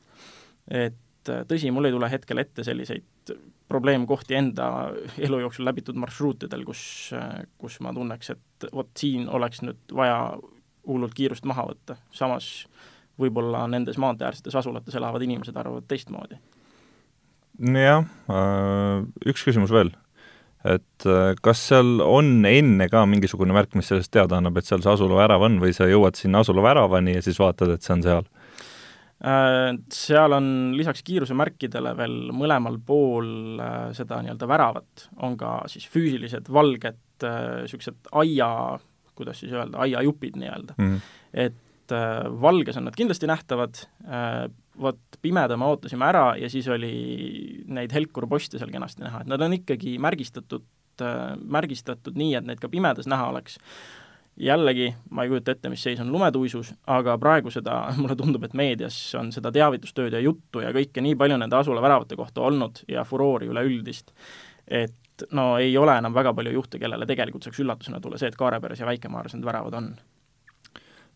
et 0.71 1.28
äh, 1.28 1.44
tõsi, 1.49 1.71
mul 1.71 1.88
ei 1.88 1.94
tule 1.94 2.11
hetkel 2.11 2.42
ette 2.42 2.64
selliseid 2.64 3.35
probleemkohti 3.68 4.37
enda 4.37 4.66
elu 5.18 5.42
jooksul 5.44 5.64
läbitud 5.64 5.99
marsruutidel, 6.00 6.64
kus, 6.68 6.85
äh, 7.16 7.44
kus 7.59 7.80
ma 7.80 7.92
tunneks, 7.94 8.30
et 8.30 8.68
vot 8.73 8.90
siin 8.99 9.28
oleks 9.28 9.62
nüüd 9.62 9.97
vaja 9.97 10.18
hullult 10.87 11.14
kiirust 11.14 11.47
maha 11.49 11.68
võtta, 11.71 11.97
samas 12.11 12.66
võib-olla 13.21 13.66
nendes 13.71 13.99
maanteeäärsetes 14.02 14.56
asulates 14.59 14.94
elavad 14.99 15.23
inimesed 15.23 15.56
arvavad 15.56 15.87
teistmoodi. 15.88 16.40
jah, 17.61 18.06
äh, 18.32 19.04
üks 19.28 19.44
küsimus 19.44 19.71
veel 19.71 19.92
et 20.64 21.07
äh, 21.09 21.33
kas 21.42 21.62
seal 21.71 22.02
on 22.04 22.45
enne 22.47 22.87
ka 22.90 23.02
mingisugune 23.11 23.54
märk, 23.57 23.75
mis 23.78 23.90
sellest 23.90 24.12
teada 24.14 24.38
annab, 24.38 24.59
et 24.59 24.69
seal 24.69 24.83
see 24.85 24.92
asulavärav 24.92 25.42
on 25.49 25.59
või 25.62 25.75
sa 25.76 25.88
jõuad 25.90 26.19
sinna 26.19 26.42
asulaväravani 26.45 27.16
ja 27.16 27.25
siis 27.25 27.40
vaatad, 27.42 27.75
et 27.75 27.87
see 27.87 27.97
on 27.97 28.04
seal? 28.07 28.28
Äh, 29.23 29.73
seal 29.95 30.37
on 30.38 30.47
lisaks 30.78 31.02
kiirusemärkidele 31.07 31.97
veel 31.99 32.16
mõlemal 32.37 32.78
pool 32.87 33.61
äh, 33.62 33.90
seda 33.97 34.23
nii-öelda 34.23 34.49
väravat, 34.50 35.09
on 35.26 35.37
ka 35.40 35.61
siis 35.73 35.88
füüsilised 35.90 36.50
valged 36.52 37.00
niisugused 37.23 38.09
aia, 38.19 38.49
kuidas 39.14 39.38
siis 39.38 39.52
öelda, 39.54 39.78
aiajupid 39.85 40.35
nii-öelda 40.40 40.75
mm. 40.75 40.88
-hmm. 40.88 41.21
et 41.38 41.95
valges 42.42 42.76
on 42.81 42.88
nad 42.88 42.97
kindlasti 42.99 43.28
nähtavad, 43.31 43.78
vot 44.81 45.19
pimeda 45.23 45.57
me 45.57 45.69
ootasime 45.69 46.07
ära 46.07 46.26
ja 46.41 46.50
siis 46.50 46.69
oli 46.73 46.93
neid 47.73 47.93
helkurposte 47.93 48.61
seal 48.61 48.71
kenasti 48.73 49.05
näha, 49.05 49.23
et 49.23 49.33
nad 49.33 49.43
on 49.45 49.57
ikkagi 49.59 49.97
märgistatud, 50.02 50.64
märgistatud 51.43 52.17
nii, 52.19 52.37
et 52.38 52.47
neid 52.49 52.62
ka 52.62 52.71
pimedas 52.73 53.09
näha 53.11 53.29
oleks. 53.33 53.59
jällegi, 54.37 54.95
ma 55.11 55.26
ei 55.26 55.29
kujuta 55.29 55.52
ette, 55.52 55.69
mis 55.69 55.83
seis 55.85 55.99
on 56.00 56.09
lumetuisus, 56.12 56.71
aga 56.88 57.19
praegu 57.21 57.50
seda, 57.52 57.75
mulle 58.00 58.17
tundub, 58.17 58.45
et 58.45 58.55
meedias 58.57 58.97
on 59.21 59.29
seda 59.33 59.52
teavitustööd 59.52 60.17
ja 60.17 60.23
juttu 60.25 60.62
ja 60.64 60.73
kõike 60.73 61.05
nii 61.05 61.19
palju 61.21 61.37
nende 61.37 61.59
asulaväravate 61.59 62.17
kohta 62.17 62.41
olnud 62.49 62.81
ja 62.88 63.05
furoori 63.05 63.50
üleüldist, 63.52 64.14
et 64.67 65.26
no 65.37 65.59
ei 65.61 65.76
ole 65.76 65.99
enam 66.00 66.14
väga 66.17 66.33
palju 66.35 66.55
juhte, 66.57 66.81
kellele 66.81 67.07
tegelikult 67.07 67.45
saaks 67.45 67.61
üllatusena 67.61 68.00
tulla 68.00 68.19
see, 68.19 68.33
et 68.33 68.41
Kaareperes 68.41 68.81
ja 68.81 68.88
Väike-Maarjas 68.88 69.37
need 69.37 69.45
väravad 69.45 69.76
on 69.76 69.93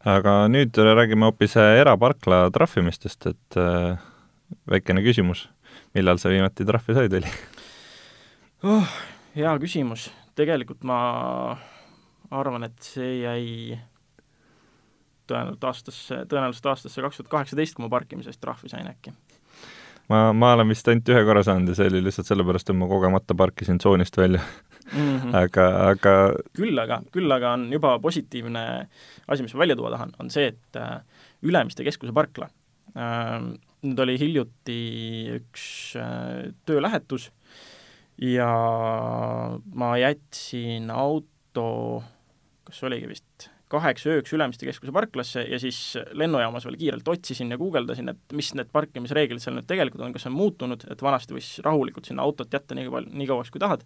aga 0.06 0.36
nüüd 0.52 0.76
räägime 0.76 1.26
hoopis 1.28 1.56
äh, 1.58 1.80
eraparkla 1.80 2.46
trahvimistest, 2.54 3.26
et 3.32 3.58
äh, 3.60 3.98
väikene 4.70 5.02
küsimus, 5.04 5.46
millal 5.96 6.20
sa 6.22 6.30
viimati 6.30 6.66
trahvi 6.68 6.96
said, 6.96 7.12
Veli? 7.12 7.32
Oh,? 8.64 8.96
hea 9.36 9.50
küsimus, 9.60 10.08
tegelikult 10.38 10.86
ma 10.88 10.98
arvan, 12.32 12.64
et 12.64 12.78
see 12.82 13.18
jäi 13.20 13.76
tõenäoliselt 15.26 15.66
aastasse, 15.68 16.22
tõenäoliselt 16.30 16.70
aastasse 16.70 17.02
kaks 17.04 17.20
tuhat 17.20 17.32
kaheksateist, 17.32 17.76
kui 17.76 17.84
ma 17.84 17.90
parkimise 17.92 18.32
eest 18.32 18.40
trahvi 18.40 18.70
sain 18.72 18.88
äkki. 18.88 19.12
Ma, 20.08 20.30
ma 20.32 20.52
olen 20.54 20.70
vist 20.70 20.86
ainult 20.88 21.08
ühe 21.10 21.24
korra 21.26 21.42
saanud 21.44 21.72
ja 21.72 21.76
see 21.80 21.90
oli 21.90 22.04
lihtsalt 22.06 22.30
sellepärast, 22.30 22.70
et 22.70 22.78
ma 22.78 22.88
kogemata 22.88 23.34
parkisin 23.38 23.82
tsoonist 23.82 24.16
välja 24.16 24.40
mm. 24.92 25.18
-hmm. 25.18 25.36
aga, 25.42 25.66
aga 25.90 26.14
küll 26.56 26.82
aga, 26.82 27.00
küll 27.12 27.32
aga 27.32 27.54
on 27.56 27.68
juba 27.72 27.96
positiivne 28.02 28.64
asi, 29.26 29.42
mis 29.42 29.54
ma 29.54 29.64
välja 29.64 29.76
tuua 29.76 29.92
tahan, 29.94 30.14
on 30.18 30.30
see, 30.30 30.52
et 30.54 30.80
äh, 30.80 31.00
Ülemiste 31.42 31.84
keskuse 31.84 32.12
parkla 32.16 32.48
äh,, 32.96 33.40
nüüd 33.86 34.02
oli 34.02 34.18
hiljuti 34.20 34.78
üks 35.40 35.96
äh, 36.00 36.52
töölähetus 36.66 37.30
ja 38.22 38.48
ma 39.74 39.90
jätsin 40.00 40.90
auto, 40.90 42.02
kas 42.64 42.82
oligi 42.88 43.10
vist 43.10 43.50
kaheksa 43.72 44.12
ööks 44.14 44.32
Ülemiste 44.34 44.66
keskuse 44.68 44.94
parklasse 44.94 45.42
ja 45.42 45.58
siis 45.58 45.78
lennujaamas 46.14 46.66
veel 46.68 46.78
kiirelt 46.78 47.08
otsisin 47.10 47.50
ja 47.50 47.58
guugeldasin, 47.58 48.12
et 48.12 48.36
mis 48.36 48.52
need 48.54 48.70
parkimisreeglid 48.74 49.42
seal 49.42 49.56
nüüd 49.58 49.66
tegelikult 49.68 50.04
on, 50.06 50.14
kas 50.14 50.28
on 50.30 50.36
muutunud, 50.36 50.86
et 50.90 51.02
vanasti 51.02 51.34
võis 51.34 51.50
rahulikult 51.66 52.06
sinna 52.06 52.24
autot 52.26 52.52
jätta 52.52 52.78
nii 52.78 52.92
palju, 52.92 53.12
nii 53.12 53.28
kauaks 53.30 53.50
kui 53.50 53.62
tahad, 53.62 53.82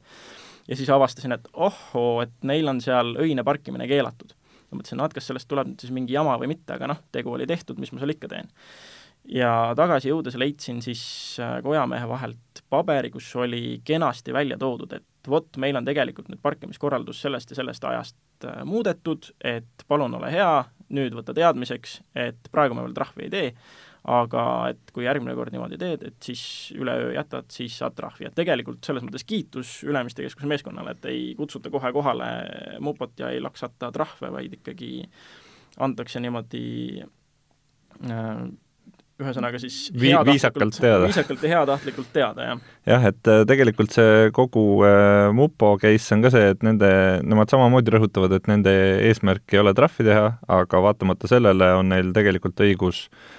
ja 0.70 0.76
siis 0.78 0.90
avastasin, 0.90 1.34
et 1.34 1.48
ohoo, 1.52 2.20
et 2.22 2.32
neil 2.46 2.68
on 2.70 2.80
seal 2.82 3.16
öine 3.20 3.44
parkimine 3.46 3.88
keelatud. 3.90 4.36
ma 4.70 4.78
mõtlesin, 4.78 5.02
et 5.02 5.14
kas 5.16 5.26
sellest 5.26 5.48
tuleb 5.50 5.66
nüüd 5.66 5.82
siis 5.82 5.90
mingi 5.90 6.14
jama 6.14 6.36
või 6.38 6.52
mitte, 6.52 6.76
aga 6.76 6.86
noh, 6.92 7.00
tegu 7.10 7.32
oli 7.34 7.46
tehtud, 7.50 7.80
mis 7.82 7.90
ma 7.90 7.98
seal 7.98 8.14
ikka 8.14 8.30
teen. 8.30 8.50
ja 9.34 9.74
tagasi 9.76 10.12
jõudes 10.12 10.38
leidsin 10.38 10.80
siis 10.82 11.02
äh, 11.42 11.58
kojamehe 11.62 12.08
vahelt 12.08 12.62
paberi, 12.70 13.10
kus 13.10 13.28
oli 13.36 13.80
kenasti 13.84 14.32
välja 14.32 14.58
toodud, 14.58 14.92
et 14.94 15.28
vot, 15.28 15.56
meil 15.58 15.76
on 15.76 15.84
tegelikult 15.84 16.30
nüüd 16.30 16.40
parkimiskorraldus 16.42 17.20
sellest 17.20 17.50
ja 17.50 17.58
sellest 17.58 17.84
ajast 17.84 18.46
äh, 18.46 18.62
muudetud, 18.64 19.32
et 19.44 19.86
palun 19.88 20.14
ole 20.20 20.30
hea, 20.32 20.52
nüüd 20.94 21.14
võta 21.18 21.34
teadmiseks, 21.34 22.00
et 22.14 22.50
praegu 22.54 22.78
me 22.78 22.86
veel 22.86 22.94
trahvi 22.94 23.26
ei 23.26 23.34
tee, 23.34 23.52
aga 24.08 24.44
et 24.72 24.92
kui 24.94 25.04
järgmine 25.04 25.34
kord 25.36 25.52
niimoodi 25.52 25.78
teed, 25.80 26.06
et 26.08 26.16
siis 26.24 26.42
üleöö 26.76 27.12
jätad, 27.14 27.50
siis 27.52 27.76
saad 27.82 27.96
trahvi, 27.98 28.30
et 28.30 28.36
tegelikult 28.36 28.84
selles 28.86 29.04
mõttes 29.04 29.26
kiitus 29.28 29.80
Ülemiste 29.84 30.24
keskuse 30.24 30.48
meeskonnale, 30.48 30.96
et 30.96 31.10
ei 31.10 31.34
kutsuta 31.36 31.72
kohe 31.72 31.92
kohale 31.92 32.30
mupot 32.80 33.12
ja 33.20 33.28
ei 33.34 33.42
laksata 33.44 33.92
trahve, 33.92 34.32
vaid 34.32 34.56
ikkagi 34.56 35.04
antakse 35.84 36.20
niimoodi 36.24 36.64
äh, 37.04 38.44
ühesõnaga 39.20 39.58
siis 39.60 39.90
Vi 39.92 40.14
viisakalt 40.24 40.78
teada. 40.80 41.04
viisakalt 41.04 41.42
ja 41.44 41.50
heatahtlikult 41.52 42.08
teada, 42.14 42.46
jah. 42.48 42.62
jah, 42.88 43.04
et 43.10 43.28
äh, 43.28 43.42
tegelikult 43.48 43.92
see 43.92 44.30
kogu 44.32 44.64
äh, 44.88 45.26
mupo 45.36 45.74
case 45.82 46.16
on 46.16 46.24
ka 46.24 46.32
see, 46.32 46.54
et 46.54 46.64
nende, 46.64 46.88
nemad 47.20 47.52
samamoodi 47.52 47.92
rõhutavad, 47.98 48.32
et 48.38 48.48
nende 48.48 48.72
eesmärk 49.10 49.44
ei 49.52 49.60
ole 49.60 49.76
trahvi 49.76 50.08
teha, 50.08 50.32
aga 50.48 50.82
vaatamata 50.88 51.28
sellele 51.28 51.68
on 51.82 51.92
neil 51.92 52.14
tegelikult 52.16 52.64
õigus 52.64 53.04
äh, 53.10 53.36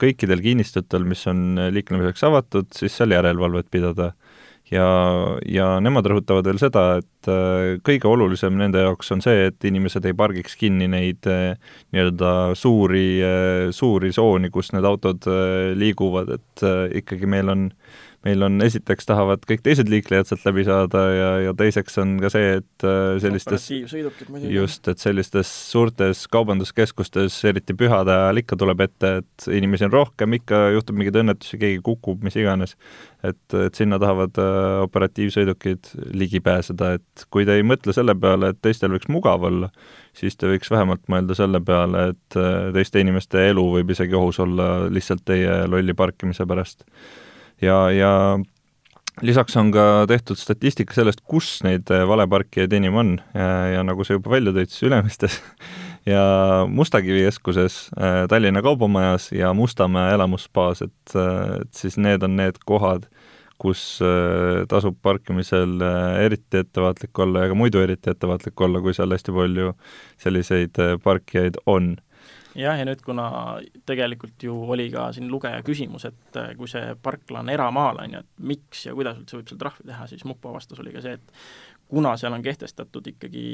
kõikidel 0.00 0.40
kinnistutel, 0.42 1.04
mis 1.06 1.20
on 1.30 1.60
liiklemiseks 1.74 2.24
avatud, 2.26 2.70
siis 2.74 2.96
seal 2.96 3.14
järelevalvet 3.14 3.68
pidada. 3.70 4.12
ja, 4.70 4.86
ja 5.46 5.66
nemad 5.84 6.06
rõhutavad 6.08 6.46
veel 6.48 6.58
seda, 6.58 6.84
et 6.98 7.08
äh, 7.30 7.76
kõige 7.86 8.08
olulisem 8.10 8.56
nende 8.58 8.82
jaoks 8.84 9.12
on 9.14 9.22
see, 9.24 9.48
et 9.50 9.66
inimesed 9.68 10.04
ei 10.08 10.16
pargiks 10.16 10.56
kinni 10.60 10.88
neid 10.90 11.26
äh, 11.30 11.54
nii-öelda 11.94 12.32
suuri, 12.58 13.06
äh, 13.24 13.68
suuri 13.74 14.12
zooni, 14.14 14.50
kus 14.54 14.72
need 14.74 14.86
autod 14.88 15.28
liiguvad, 15.78 16.34
et 16.38 16.66
ikkagi 17.02 17.30
meil 17.30 17.52
on 17.52 17.68
meil 18.24 18.40
on, 18.46 18.56
esiteks 18.64 19.04
tahavad 19.08 19.42
kõik 19.48 19.60
teised 19.64 19.90
liiklejad 19.92 20.28
sealt 20.28 20.46
läbi 20.48 20.64
saada 20.64 21.02
ja, 21.12 21.26
ja 21.44 21.52
teiseks 21.56 21.98
on 22.00 22.14
ka 22.22 22.30
see, 22.32 22.54
et 22.60 22.86
sellistes 23.20 23.66
just, 24.48 24.88
et 24.88 25.02
sellistes 25.02 25.50
suurtes 25.72 26.24
kaubanduskeskustes, 26.32 27.36
eriti 27.50 27.76
pühade 27.76 28.14
ajal 28.14 28.40
ikka 28.40 28.58
tuleb 28.60 28.80
ette, 28.86 29.10
et 29.20 29.48
inimesi 29.60 29.84
on 29.88 29.92
rohkem, 29.92 30.38
ikka 30.40 30.62
juhtub 30.72 30.96
mingeid 30.96 31.20
õnnetusi, 31.20 31.60
keegi 31.60 31.82
kukub, 31.84 32.24
mis 32.24 32.38
iganes. 32.40 32.78
Et, 33.24 33.56
et 33.56 33.76
sinna 33.76 33.96
tahavad 34.00 34.40
operatiivsõidukid 34.84 35.94
ligi 36.16 36.40
pääseda, 36.44 36.94
et 36.98 37.13
kui 37.30 37.46
te 37.46 37.58
ei 37.58 37.64
mõtle 37.66 37.94
selle 37.94 38.14
peale, 38.18 38.52
et 38.52 38.60
teistel 38.64 38.94
võiks 38.94 39.10
mugav 39.12 39.44
olla, 39.46 39.70
siis 40.16 40.36
te 40.38 40.48
võiks 40.50 40.70
vähemalt 40.72 41.04
mõelda 41.12 41.36
selle 41.38 41.60
peale, 41.64 42.08
et 42.14 42.38
äh, 42.40 42.70
teiste 42.74 43.02
inimeste 43.02 43.48
elu 43.50 43.64
võib 43.76 43.92
isegi 43.94 44.16
ohus 44.18 44.40
olla 44.42 44.88
lihtsalt 44.92 45.24
teie 45.28 45.62
lolli 45.70 45.94
parkimise 45.94 46.46
pärast. 46.46 46.84
ja, 47.62 47.78
ja 47.94 48.12
lisaks 49.22 49.56
on 49.56 49.70
ka 49.74 50.04
tehtud 50.10 50.40
statistika 50.40 50.96
sellest, 50.96 51.22
kus 51.24 51.56
neid 51.66 51.90
äh, 51.94 52.06
valeparkijaid 52.08 52.72
enim 52.80 52.98
on 52.98 53.16
ja, 53.34 53.50
ja 53.76 53.84
nagu 53.86 54.04
sa 54.04 54.18
juba 54.18 54.34
välja 54.34 54.54
tõid, 54.56 54.72
siis 54.72 54.88
Ülemistes 54.88 55.40
ja 56.14 56.24
Mustakivi 56.68 57.24
keskuses, 57.28 57.88
Tallinna 58.28 58.62
Kaubamajas 58.62 59.30
ja 59.32 59.54
Mustamäe 59.54 60.14
elamusspaas, 60.18 60.82
et, 60.82 61.14
et 61.60 61.72
siis 61.78 61.96
need 61.96 62.26
on 62.26 62.36
need 62.36 62.58
kohad, 62.66 63.06
kus 63.60 63.82
äh, 64.02 64.64
tasub 64.68 64.96
parkimisel 65.02 65.78
äh, 65.82 66.24
eriti 66.24 66.60
ettevaatlik 66.62 67.18
olla 67.18 67.44
ja 67.44 67.52
ka 67.52 67.58
muidu 67.58 67.82
eriti 67.82 68.10
ettevaatlik 68.10 68.60
olla, 68.60 68.80
kui 68.82 68.94
seal 68.96 69.14
hästi 69.14 69.34
palju 69.34 69.74
selliseid 70.22 70.80
äh, 70.82 70.96
parkijaid 71.02 71.60
on 71.66 71.94
jah, 72.54 72.78
ja 72.78 72.86
nüüd, 72.86 73.02
kuna 73.04 73.28
tegelikult 73.86 74.42
ju 74.42 74.56
oli 74.74 74.88
ka 74.92 75.08
siin 75.14 75.30
lugeja 75.30 75.62
küsimus, 75.66 76.06
et 76.10 76.40
kui 76.58 76.70
see 76.70 76.94
parkla 77.02 77.42
on 77.42 77.52
eramaal, 77.54 78.02
on 78.02 78.18
ju, 78.18 78.24
et 78.24 78.44
miks 78.52 78.84
ja 78.88 78.96
kuidas 78.96 79.18
üldse 79.22 79.38
võib 79.38 79.50
seal 79.50 79.62
trahvi 79.62 79.88
teha, 79.90 80.10
siis 80.10 80.26
Mupo 80.28 80.54
vastus 80.54 80.82
oli 80.82 80.94
ka 80.94 81.02
see, 81.04 81.18
et 81.18 81.32
kuna 81.90 82.14
seal 82.18 82.34
on 82.34 82.42
kehtestatud 82.42 83.10
ikkagi 83.14 83.46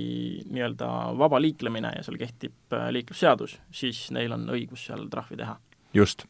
nii-öelda 0.49 0.91
vaba 1.19 1.41
liiklemine 1.43 1.95
ja 1.97 2.05
seal 2.07 2.21
kehtib 2.21 2.77
liiklusseadus, 2.97 3.59
siis 3.73 4.07
neil 4.17 4.37
on 4.37 4.49
õigus 4.53 4.89
seal 4.89 5.09
trahvi 5.13 5.41
teha. 5.41 5.57
just 5.95 6.29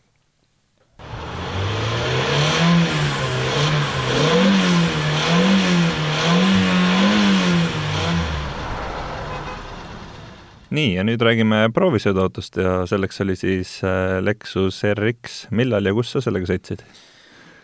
nii, 10.75 10.95
ja 10.97 11.05
nüüd 11.07 11.23
räägime 11.25 11.63
proovisõiduautost 11.75 12.59
ja 12.63 12.75
selleks 12.91 13.23
oli 13.25 13.37
siis 13.39 13.77
äh, 13.87 14.19
Lexus 14.23 14.83
RX, 14.95 15.45
millal 15.55 15.89
ja 15.89 15.95
kus 15.97 16.15
sa 16.15 16.25
sellega 16.25 16.51
sõitsid? 16.51 16.85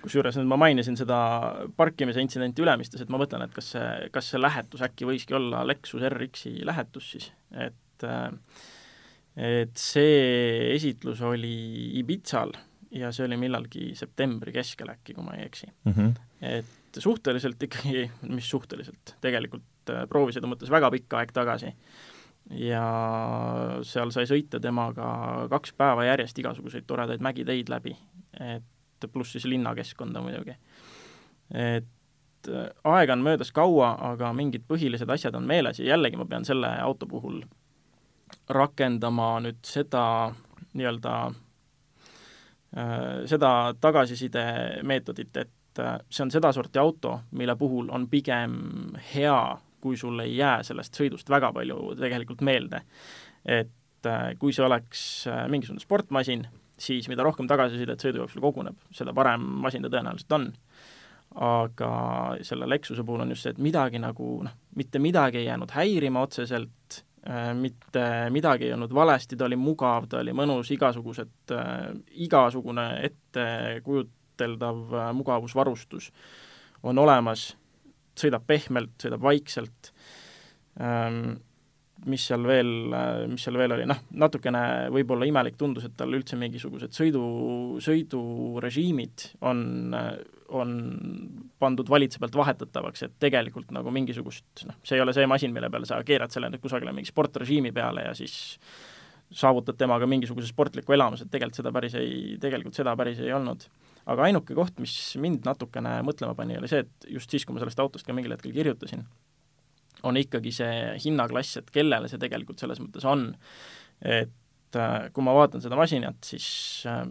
kusjuures 0.07 0.37
nüüd 0.39 0.47
ma 0.47 0.59
mainisin 0.61 0.95
seda 0.99 1.19
parkimise 1.75 2.23
intsidenti 2.23 2.63
Ülemistes, 2.63 3.03
et 3.03 3.11
ma 3.11 3.19
mõtlen, 3.19 3.43
et 3.43 3.55
kas 3.55 3.73
see, 3.75 3.87
kas 4.15 4.31
see 4.31 4.39
lähetus 4.39 4.85
äkki 4.87 5.09
võiski 5.09 5.35
olla 5.35 5.65
Lexus 5.67 6.05
RX-i 6.13 6.61
lähetus 6.67 7.11
siis, 7.15 7.29
et 7.51 8.07
äh, 8.07 8.31
et 9.37 9.77
see 9.77 10.73
esitlus 10.73 11.21
oli 11.27 11.57
Ibizal 12.01 12.55
ja 12.97 13.11
see 13.13 13.27
oli 13.27 13.37
millalgi 13.41 13.91
septembri 13.99 14.55
keskel 14.55 14.95
äkki, 14.95 15.17
kui 15.17 15.27
ma 15.27 15.37
ei 15.37 15.47
eksi 15.47 15.69
mm. 15.69 15.93
-hmm. 15.93 16.13
et 16.41 17.01
suhteliselt 17.03 17.63
ikkagi, 17.63 18.07
mis 18.31 18.51
suhteliselt, 18.51 19.17
tegelikult 19.21 19.93
äh, 19.93 20.07
proovisõidu 20.09 20.49
mõttes 20.49 20.73
väga 20.73 20.91
pikk 20.95 21.19
aeg 21.19 21.35
tagasi 21.37 21.75
ja 22.51 22.85
seal 23.87 24.13
sai 24.15 24.27
sõita 24.29 24.61
temaga 24.63 25.09
kaks 25.51 25.75
päeva 25.79 26.07
järjest 26.07 26.39
igasuguseid 26.39 26.87
toredaid 26.87 27.25
mägiteid 27.25 27.71
läbi, 27.73 27.97
et 28.41 29.09
pluss 29.13 29.35
siis 29.35 29.45
linnakeskkonda 29.51 30.23
muidugi. 30.23 30.55
et 31.55 32.49
äh, 32.49 32.69
aega 32.85 33.13
on 33.13 33.23
möödas 33.23 33.53
kaua, 33.53 33.97
aga 34.13 34.33
mingid 34.33 34.65
põhilised 34.69 35.11
asjad 35.11 35.35
on 35.35 35.47
meeles 35.47 35.79
ja 35.79 35.93
jällegi 35.95 36.17
ma 36.17 36.25
pean 36.25 36.45
selle 36.45 36.71
auto 36.83 37.07
puhul 37.07 37.43
rakendama 38.49 39.41
nüüd 39.41 39.61
seda 39.67 40.33
nii-öelda 40.75 41.15
äh, 42.77 43.27
seda 43.27 43.75
tagasiside 43.81 44.47
meetodit, 44.83 45.37
et 45.37 45.79
äh, 45.83 45.99
see 46.11 46.27
on 46.27 46.31
sedasorti 46.31 46.79
auto, 46.79 47.21
mille 47.31 47.57
puhul 47.57 47.91
on 47.91 48.09
pigem 48.11 48.59
hea 49.15 49.59
kui 49.81 49.97
sul 49.97 50.21
ei 50.25 50.37
jää 50.37 50.63
sellest 50.67 50.99
sõidust 50.99 51.31
väga 51.31 51.53
palju 51.55 51.95
tegelikult 51.99 52.43
meelde. 52.47 52.83
et 53.45 54.07
äh, 54.07 54.33
kui 54.39 54.53
see 54.53 54.65
oleks 54.67 55.01
äh, 55.31 55.45
mingisugune 55.51 55.83
sportmasin, 55.83 56.47
siis 56.79 57.09
mida 57.09 57.23
rohkem 57.23 57.49
tagasisidet 57.49 58.03
sõidu 58.03 58.25
jooksul 58.25 58.43
koguneb, 58.43 58.79
seda 58.95 59.15
parem 59.15 59.43
masin 59.63 59.87
ta 59.87 59.93
tõenäoliselt 59.93 60.39
on. 60.39 60.53
aga 61.37 61.91
selle 62.47 62.69
Lexuse 62.69 63.05
puhul 63.05 63.21
on 63.21 63.35
just 63.35 63.45
see, 63.45 63.53
et 63.53 63.59
midagi 63.61 63.99
nagu 64.01 64.39
noh, 64.47 64.55
mitte 64.77 64.99
midagi 65.03 65.43
ei 65.43 65.51
jäänud 65.51 65.75
häirima 65.75 66.23
otseselt, 66.25 67.03
äh, 67.29 67.53
mitte 67.55 68.31
midagi 68.31 68.71
ei 68.71 68.73
olnud 68.73 68.95
valesti, 68.95 69.37
ta 69.37 69.45
oli 69.45 69.59
mugav, 69.61 70.09
ta 70.09 70.23
oli 70.23 70.33
mõnus, 70.33 70.71
igasugused, 70.73 71.55
igasugune 72.27 72.89
ettekujuteldav 73.11 75.13
mugavusvarustus 75.15 76.11
on 76.83 76.99
olemas 76.99 77.57
sõidab 78.21 78.47
pehmelt, 78.49 78.97
sõidab 79.03 79.25
vaikselt. 79.27 79.93
Ähm,, 80.81 81.37
mis 82.05 82.27
seal 82.29 82.45
veel, 82.47 82.71
mis 83.31 83.45
seal 83.47 83.57
veel 83.59 83.73
oli, 83.77 83.87
noh, 83.89 84.03
natukene 84.21 84.61
võib-olla 84.95 85.27
imelik 85.29 85.57
tundus, 85.59 85.87
et 85.89 85.95
tal 85.99 86.13
üldse 86.15 86.37
mingisugused 86.39 86.93
sõidu, 86.95 87.23
sõidurežiimid 87.83 89.25
on, 89.49 89.63
on 90.61 90.75
pandud 91.63 91.89
valitse 91.91 92.21
pealt 92.23 92.37
vahetatavaks, 92.39 93.07
et 93.07 93.17
tegelikult 93.23 93.73
nagu 93.75 93.95
mingisugust 93.95 94.67
noh, 94.69 94.77
see 94.87 95.01
ei 95.01 95.05
ole 95.07 95.17
see 95.17 95.27
masin, 95.31 95.55
mille 95.57 95.73
peale 95.73 95.89
sa 95.89 96.03
keerad 96.07 96.35
selle 96.35 96.53
nüüd 96.53 96.63
kusagile 96.63 96.95
mingi 96.97 97.11
sportrežiimi 97.11 97.73
peale 97.75 98.07
ja 98.11 98.15
siis 98.19 98.37
saavutad 99.33 99.79
temaga 99.81 100.07
mingisuguse 100.07 100.53
sportliku 100.53 100.95
elamuse, 100.95 101.27
et 101.27 101.33
tegelikult 101.33 101.63
seda 101.63 101.73
päris 101.75 101.97
ei, 101.99 102.37
tegelikult 102.43 102.77
seda 102.77 102.95
päris 102.99 103.25
ei 103.25 103.33
olnud 103.35 103.67
aga 104.07 104.27
ainuke 104.29 104.55
koht, 104.57 104.79
mis 104.83 104.95
mind 105.21 105.47
natukene 105.49 105.99
mõtlema 106.07 106.37
pani, 106.39 106.59
oli 106.61 106.71
see, 106.71 106.85
et 106.87 107.09
just 107.17 107.33
siis, 107.33 107.47
kui 107.47 107.57
ma 107.57 107.63
sellest 107.63 107.81
autost 107.83 108.07
ka 108.07 108.15
mingil 108.17 108.37
hetkel 108.37 108.55
kirjutasin, 108.55 109.03
on 110.07 110.19
ikkagi 110.21 110.53
see 110.55 110.75
hinnaklass, 111.05 111.61
et 111.61 111.73
kellele 111.75 112.11
see 112.11 112.21
tegelikult 112.23 112.63
selles 112.63 112.83
mõttes 112.83 113.07
on. 113.09 113.31
et 114.05 114.77
äh, 114.77 115.09
kui 115.15 115.25
ma 115.25 115.35
vaatan 115.35 115.63
seda 115.65 115.79
masinat, 115.79 116.21
siis 116.27 116.47
äh, 116.87 117.03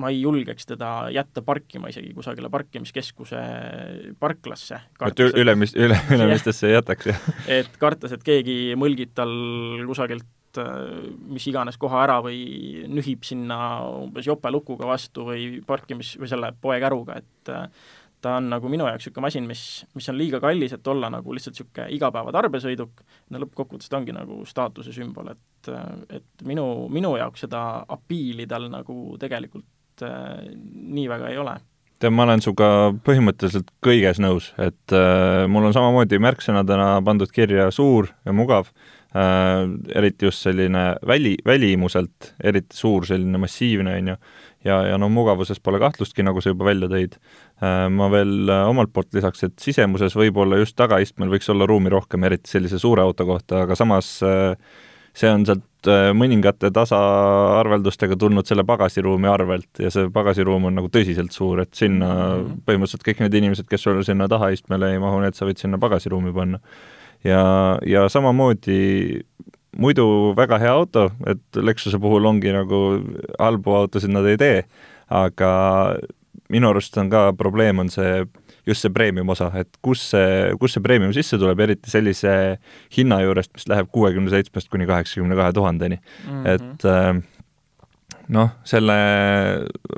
ma 0.00 0.10
ei 0.10 0.22
julgeks 0.22 0.66
teda 0.66 1.10
jätta 1.12 1.42
parkima 1.44 1.90
isegi 1.92 2.14
kusagile 2.16 2.48
parkimiskeskuse 2.50 3.42
parklasse. 4.20 4.80
et 5.06 5.24
ülemist, 5.28 5.76
üle, 5.76 5.98
ülemistesse 6.16 6.70
ei 6.70 6.78
jätaks, 6.78 7.10
jah? 7.12 7.26
et 7.60 7.76
kartes, 7.78 8.16
et 8.16 8.24
keegi 8.26 8.74
mõlgib 8.80 9.12
tal 9.14 9.34
kusagilt 9.86 10.26
Äh, 10.60 11.08
mis 11.32 11.46
iganes 11.48 11.78
koha 11.80 12.02
ära 12.04 12.18
või 12.24 12.84
nühib 12.90 13.24
sinna 13.24 13.56
umbes 14.02 14.26
jopelukuga 14.28 14.88
vastu 14.90 15.24
või 15.30 15.46
parkimis- 15.66 16.18
või 16.20 16.28
selle 16.28 16.52
poekäruga, 16.60 17.16
et 17.22 17.52
äh, 17.52 17.68
ta 18.22 18.36
on 18.38 18.50
nagu 18.52 18.68
minu 18.70 18.86
jaoks 18.86 19.06
niisugune 19.06 19.26
masin, 19.26 19.48
mis, 19.48 19.62
mis 19.96 20.08
on 20.12 20.18
liiga 20.18 20.40
kallis, 20.42 20.74
et 20.76 20.92
olla 20.92 21.10
nagu 21.12 21.34
lihtsalt 21.34 21.56
niisugune 21.56 21.88
igapäevatarbesõiduk, 21.96 23.02
no 23.30 23.42
lõppkokkuvõttes 23.42 23.90
ta 23.90 23.98
ongi 23.98 24.14
nagu 24.14 24.42
staatuse 24.48 24.94
sümbol, 24.94 25.32
et, 25.34 25.72
äh, 25.72 25.90
et 26.20 26.46
minu, 26.46 26.66
minu 26.92 27.16
jaoks 27.18 27.46
seda 27.46 27.64
apiili 27.88 28.46
tal 28.50 28.68
nagu 28.72 29.18
tegelikult 29.22 30.06
äh, 30.06 30.48
nii 30.52 31.08
väga 31.10 31.32
ei 31.32 31.42
ole. 31.42 31.58
Tead, 32.02 32.12
ma 32.12 32.26
olen 32.26 32.42
sinuga 32.42 32.66
põhimõtteliselt 33.06 33.68
kõiges 33.84 34.18
nõus, 34.22 34.52
et 34.58 34.96
äh, 34.96 35.44
mul 35.48 35.68
on 35.68 35.74
samamoodi 35.74 36.18
märksõnadena 36.22 36.96
pandud 37.06 37.30
kirja 37.32 37.70
suur 37.74 38.10
ja 38.26 38.34
mugav 38.36 38.68
eriti 39.12 40.24
just 40.24 40.46
selline 40.46 40.94
väli, 41.06 41.34
välimuselt 41.44 42.32
eriti 42.40 42.76
suur, 42.76 43.04
selline 43.06 43.38
massiivne, 43.38 43.96
on 44.00 44.12
ju, 44.12 44.14
ja, 44.64 44.78
ja 44.92 44.98
no 45.00 45.08
mugavuses 45.12 45.60
pole 45.60 45.80
kahtlustki, 45.82 46.24
nagu 46.26 46.42
sa 46.42 46.52
juba 46.52 46.68
välja 46.70 46.88
tõid 46.90 47.18
äh,. 47.18 47.88
ma 47.92 48.08
veel 48.12 48.48
äh, 48.48 48.62
omalt 48.70 48.92
poolt 48.94 49.12
lisaks, 49.16 49.44
et 49.48 49.58
sisemuses 49.60 50.16
võib-olla 50.18 50.60
just 50.62 50.76
tagaistmel 50.78 51.32
võiks 51.32 51.50
olla 51.52 51.68
ruumi 51.68 51.92
rohkem, 51.92 52.24
eriti 52.28 52.54
sellise 52.54 52.80
suure 52.82 53.04
auto 53.04 53.26
kohta, 53.28 53.64
aga 53.66 53.76
samas 53.78 54.14
äh, 54.26 54.56
see 55.16 55.28
on 55.28 55.44
sealt 55.48 55.90
äh, 55.90 56.10
mõningate 56.16 56.72
tasaarveldustega 56.74 58.16
tulnud 58.20 58.48
selle 58.48 58.64
pagasiruumi 58.68 59.28
arvelt 59.30 59.82
ja 59.82 59.92
see 59.92 60.08
pagasiruum 60.14 60.70
on 60.70 60.80
nagu 60.80 60.90
tõsiselt 60.92 61.34
suur, 61.36 61.64
et 61.66 61.74
sinna 61.76 62.08
mm 62.08 62.40
-hmm. 62.40 62.64
põhimõtteliselt 62.68 63.06
kõik 63.08 63.22
need 63.26 63.38
inimesed, 63.42 63.68
kes 63.68 63.88
sul 63.88 64.02
sinna 64.06 64.28
tahaistmele 64.28 64.94
ei 64.94 65.02
mahu, 65.02 65.20
need 65.20 65.38
sa 65.38 65.48
võid 65.48 65.60
sinna 65.60 65.78
pagasiruumi 65.82 66.32
panna 66.32 66.62
ja, 67.24 67.42
ja 67.86 68.06
samamoodi 68.08 69.22
muidu 69.78 70.06
väga 70.36 70.58
hea 70.60 70.72
auto, 70.72 71.08
et 71.26 71.60
Lexuse 71.60 71.98
puhul 72.00 72.26
ongi 72.28 72.52
nagu 72.52 72.82
halbu 73.38 73.76
autosid 73.82 74.12
nad 74.12 74.26
ei 74.28 74.40
tee, 74.40 74.58
aga 75.12 75.52
minu 76.52 76.68
arust 76.68 76.96
on 77.00 77.10
ka 77.12 77.30
probleem, 77.38 77.80
on 77.80 77.90
see 77.92 78.24
just 78.66 78.84
see 78.84 78.92
premium 78.94 79.32
osa, 79.32 79.48
et 79.58 79.78
kus 79.82 80.04
see, 80.12 80.52
kus 80.60 80.76
see 80.76 80.84
premium 80.84 81.12
sisse 81.16 81.38
tuleb, 81.40 81.60
eriti 81.64 81.90
sellise 81.90 82.34
hinna 82.94 83.18
juurest, 83.24 83.50
mis 83.56 83.66
läheb 83.70 83.88
kuuekümne 83.94 84.30
seitsmest 84.30 84.70
kuni 84.70 84.86
kaheksakümne 84.86 85.38
kahe 85.38 85.54
tuhandeni. 85.56 85.98
-hmm. 85.98 86.46
et 86.54 86.84
äh, 86.86 87.22
noh, 88.28 88.52
selle 88.64 88.96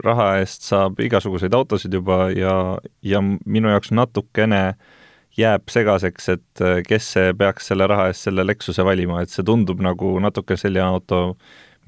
raha 0.05 0.29
eest 0.41 0.65
saab 0.69 1.01
igasuguseid 1.01 1.55
autosid 1.55 1.93
juba 1.93 2.31
ja, 2.35 2.79
ja 3.03 3.21
minu 3.23 3.69
jaoks 3.73 3.93
natukene 3.93 4.75
jääb 5.39 5.71
segaseks, 5.73 6.29
et 6.35 6.63
äh, 6.63 6.81
kes 6.87 7.11
see 7.17 7.35
peaks 7.39 7.71
selle 7.71 7.89
raha 7.91 8.09
eest 8.11 8.29
selle 8.29 8.47
Lexuse 8.47 8.85
valima, 8.87 9.23
et 9.23 9.33
see 9.33 9.47
tundub 9.47 9.83
nagu 9.83 10.15
natuke 10.23 10.59
selline 10.61 10.87
auto, 10.87 11.37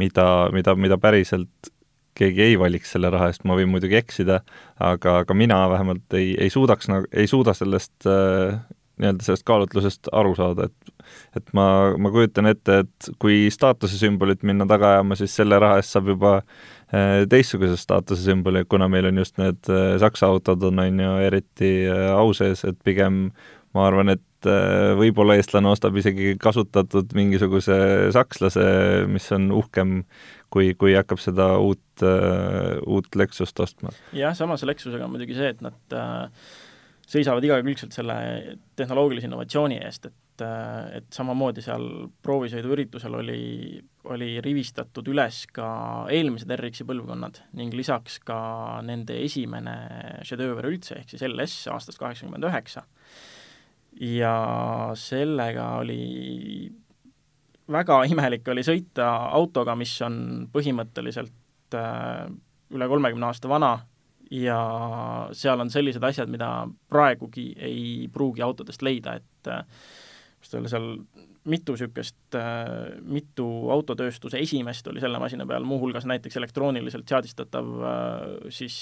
mida, 0.03 0.27
mida, 0.55 0.77
mida 0.79 0.99
päriselt 1.01 1.73
keegi 2.17 2.43
ei 2.43 2.57
valiks 2.59 2.95
selle 2.95 3.11
raha 3.13 3.29
eest, 3.31 3.45
ma 3.45 3.59
võin 3.59 3.71
muidugi 3.71 3.99
eksida, 3.99 4.41
aga, 4.81 5.21
aga 5.23 5.37
mina 5.37 5.61
vähemalt 5.73 6.17
ei, 6.17 6.33
ei 6.41 6.53
suudaks 6.53 6.89
nagu, 6.91 7.11
ei 7.13 7.29
suuda 7.31 7.55
sellest 7.57 8.09
äh, 8.09 8.57
nii-öelda 8.97 9.27
sellest 9.27 9.45
kaalutlusest 9.47 10.09
aru 10.17 10.35
saada, 10.39 10.71
et 10.71 10.95
et 11.39 11.53
ma, 11.55 11.93
ma 12.03 12.11
kujutan 12.11 12.49
ette, 12.51 12.81
et 12.83 13.09
kui 13.23 13.47
staatuse 13.53 13.99
sümbolit 14.01 14.41
minna 14.49 14.67
taga 14.67 14.97
ajama, 14.97 15.15
siis 15.21 15.37
selle 15.39 15.59
raha 15.63 15.77
eest 15.79 15.93
saab 15.95 16.09
juba 16.11 16.39
äh, 16.41 16.76
teistsuguse 17.31 17.77
staatuse 17.81 18.29
sümboli, 18.29 18.65
kuna 18.69 18.89
meil 18.89 19.09
on 19.11 19.19
just 19.19 19.39
need 19.43 19.71
äh, 19.73 19.97
Saksa 19.99 20.31
autod 20.31 20.63
on, 20.69 20.79
on 20.79 21.01
ju, 21.03 21.13
eriti 21.27 21.73
äh, 21.91 22.13
au 22.15 22.35
sees, 22.37 22.65
et 22.69 22.79
pigem 22.87 23.31
ma 23.75 23.89
arvan, 23.91 24.15
et 24.15 24.23
võib-olla 24.97 25.35
eestlane 25.35 25.67
ostab 25.67 25.97
isegi 25.99 26.37
kasutatud 26.39 27.11
mingisuguse 27.17 27.75
sakslase, 28.15 28.63
mis 29.11 29.27
on 29.35 29.49
uhkem 29.57 29.97
kui, 30.53 30.73
kui 30.79 30.95
hakkab 30.97 31.21
seda 31.23 31.55
uut, 31.63 31.83
äh, 32.05 32.77
uut 32.87 33.19
Lexust 33.19 33.61
ostma. 33.61 33.93
jah, 34.17 34.37
samas 34.39 34.65
Lexusega 34.67 35.07
on 35.07 35.15
muidugi 35.15 35.37
see, 35.37 35.51
et 35.55 35.65
nad 35.65 35.97
äh, 35.97 36.47
seisavad 37.07 37.45
igakülgselt 37.47 37.95
selle 37.95 38.17
tehnoloogilise 38.79 39.29
innovatsiooni 39.29 39.79
eest, 39.87 40.09
et 40.11 40.45
äh, 40.45 40.99
et 40.99 41.07
samamoodi 41.15 41.63
seal 41.65 41.87
proovisõiduüritusel 42.27 43.15
oli, 43.21 43.41
oli 44.11 44.31
rivistatud 44.45 45.07
üles 45.13 45.45
ka 45.55 45.69
eelmised 46.13 46.51
RX-i 46.59 46.87
põlvkonnad 46.89 47.43
ning 47.59 47.75
lisaks 47.79 48.19
ka 48.27 48.39
nende 48.87 49.21
esimene 49.23 49.77
šedööver 50.27 50.69
üldse, 50.73 51.01
ehk 51.01 51.15
siis 51.15 51.25
LS 51.29 51.71
aastast 51.75 52.03
kaheksakümmend 52.03 52.51
üheksa. 52.51 52.85
ja 54.03 54.35
sellega 54.99 55.71
oli 55.81 56.73
väga 57.73 58.03
imelik 58.11 58.49
oli 58.51 58.63
sõita 58.67 59.09
autoga, 59.35 59.75
mis 59.79 59.95
on 60.07 60.49
põhimõtteliselt 60.53 61.79
äh, 61.79 62.27
üle 62.75 62.89
kolmekümne 62.91 63.31
aasta 63.31 63.51
vana 63.51 63.77
ja 64.31 64.59
seal 65.37 65.61
on 65.63 65.71
sellised 65.71 66.05
asjad, 66.05 66.31
mida 66.33 66.67
praegugi 66.91 67.51
ei 67.63 68.11
pruugi 68.13 68.43
autodest 68.43 68.83
leida, 68.83 69.17
et 69.21 69.51
äh, 69.53 69.65
mis 70.41 70.51
ta 70.51 70.61
oli 70.61 70.71
seal, 70.73 70.89
mitu 71.47 71.77
niisugust 71.77 72.39
äh,, 72.39 72.99
mitu 73.07 73.47
autotööstuse 73.75 74.41
esimest 74.43 74.89
oli 74.91 75.03
selle 75.03 75.21
masina 75.23 75.47
peal, 75.47 75.67
muuhulgas 75.69 76.09
näiteks 76.11 76.41
elektrooniliselt 76.43 77.09
seadistatav 77.09 77.75
äh, 77.79 78.25
siis 78.55 78.79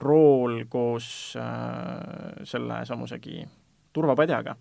rool 0.00 0.64
koos 0.72 1.06
selle 2.48 2.82
samusegi 2.88 3.46
turvapadjaga 3.92 4.56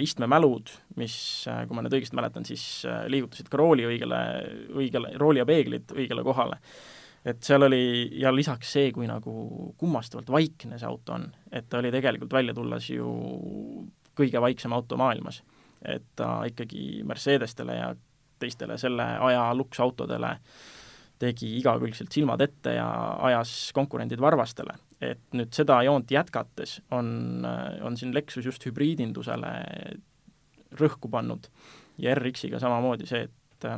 istmemälud, 0.00 0.70
mis, 0.96 1.14
kui 1.44 1.76
ma 1.76 1.82
nüüd 1.84 1.92
õigesti 1.98 2.16
mäletan, 2.16 2.46
siis 2.48 2.62
liigutasid 3.12 3.50
ka 3.52 3.58
rooli 3.60 3.84
õigele, 3.84 4.20
õigele, 4.72 5.10
rooli 5.20 5.42
ja 5.42 5.44
peeglid 5.48 5.92
õigele 5.92 6.24
kohale. 6.24 6.56
Et 7.28 7.44
seal 7.44 7.66
oli, 7.66 7.82
ja 8.20 8.32
lisaks 8.32 8.72
see, 8.78 8.90
kui 8.94 9.08
nagu 9.08 9.32
kummastavalt 9.80 10.30
vaikne 10.32 10.78
see 10.80 10.88
auto 10.88 11.16
on, 11.18 11.28
et 11.52 11.68
ta 11.68 11.82
oli 11.82 11.92
tegelikult 11.94 12.32
välja 12.32 12.54
tulles 12.56 12.90
ju 12.90 13.12
kõige 14.18 14.40
vaiksem 14.42 14.74
auto 14.74 14.96
maailmas. 14.96 15.42
et 15.82 16.02
ta 16.16 16.42
ikkagi 16.48 17.04
Mercedestele 17.06 17.74
ja 17.76 17.94
teistele 18.38 18.78
selle 18.78 19.04
aja 19.28 19.54
luksautodele 19.54 20.32
tegi 21.18 21.52
igakülgselt 21.58 22.12
silmad 22.14 22.40
ette 22.42 22.74
ja 22.74 22.88
ajas 23.28 23.70
konkurendid 23.74 24.20
varvastele 24.20 24.74
et 25.00 25.36
nüüd 25.36 25.54
seda 25.54 25.78
joont 25.86 26.10
jätkates 26.10 26.78
on, 26.94 27.44
on 27.86 27.96
siin 27.98 28.14
Lexus 28.14 28.46
just 28.48 28.64
hübriidindusele 28.66 29.52
rõhku 30.78 31.10
pannud 31.10 31.46
ja 32.02 32.16
RX-iga 32.18 32.60
samamoodi 32.62 33.06
see, 33.08 33.26
et 33.28 33.68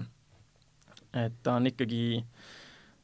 et 1.16 1.36
ta 1.42 1.56
on 1.58 1.66
ikkagi 1.66 2.22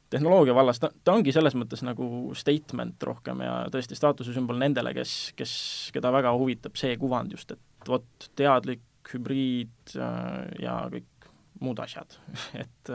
tehnoloogia 0.09 0.55
vallas, 0.55 0.79
ta, 0.79 0.89
ta 1.03 1.15
ongi 1.17 1.33
selles 1.35 1.55
mõttes 1.59 1.83
nagu 1.85 2.07
statement 2.37 3.03
rohkem 3.09 3.43
ja 3.43 3.55
tõesti 3.73 3.97
staatuse 3.97 4.35
sümbol 4.35 4.59
nendele, 4.61 4.93
kes, 4.95 5.15
kes, 5.37 5.53
keda 5.95 6.11
väga 6.15 6.33
huvitab 6.37 6.79
see 6.79 6.95
kuvand 6.99 7.35
just, 7.35 7.51
et 7.55 7.91
vot, 7.91 8.29
teadlik 8.39 9.11
hübriid 9.11 9.95
äh, 9.95 10.43
ja 10.63 10.79
kõik 10.91 11.29
muud 11.63 11.79
asjad 11.81 12.19
et, 12.63 12.93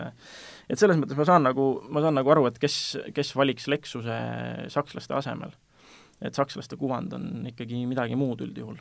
et 0.71 0.79
selles 0.79 1.01
mõttes 1.01 1.19
ma 1.19 1.27
saan 1.29 1.45
nagu, 1.49 1.67
ma 1.91 2.05
saan 2.05 2.17
nagu 2.19 2.33
aru, 2.33 2.47
et 2.51 2.61
kes, 2.63 2.79
kes 3.17 3.35
valiks 3.37 3.69
Lexuse 3.73 4.19
sakslaste 4.73 5.17
asemel. 5.19 5.53
et 6.23 6.35
sakslaste 6.35 6.79
kuvand 6.79 7.13
on 7.19 7.47
ikkagi 7.51 7.85
midagi 7.91 8.17
muud 8.17 8.45
üldjuhul 8.47 8.81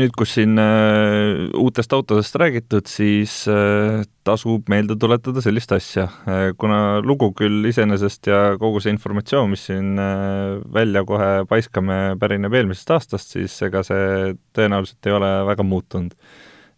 nüüd, 0.00 0.12
kus 0.16 0.34
siin 0.38 0.56
äh, 0.60 1.50
uutest 1.58 1.92
autodest 1.92 2.36
räägitud, 2.40 2.88
siis 2.88 3.42
äh, 3.50 4.02
tasub 4.24 4.70
meelde 4.72 4.96
tuletada 5.00 5.42
sellist 5.44 5.74
asja. 5.76 6.06
Äh,, 6.28 6.52
kuna 6.58 7.00
lugu 7.04 7.32
küll 7.36 7.66
iseenesest 7.68 8.30
ja 8.30 8.40
kogu 8.60 8.80
see 8.82 8.94
informatsioon, 8.94 9.52
mis 9.52 9.66
siin 9.68 10.00
äh, 10.00 10.62
välja 10.74 11.04
kohe 11.08 11.30
paiskame, 11.50 12.00
pärineb 12.20 12.56
eelmisest 12.56 12.94
aastast, 12.96 13.36
siis 13.36 13.58
ega 13.68 13.84
see 13.86 14.32
tõenäoliselt 14.56 15.10
ei 15.10 15.18
ole 15.18 15.34
väga 15.52 15.66
muutunud 15.66 16.16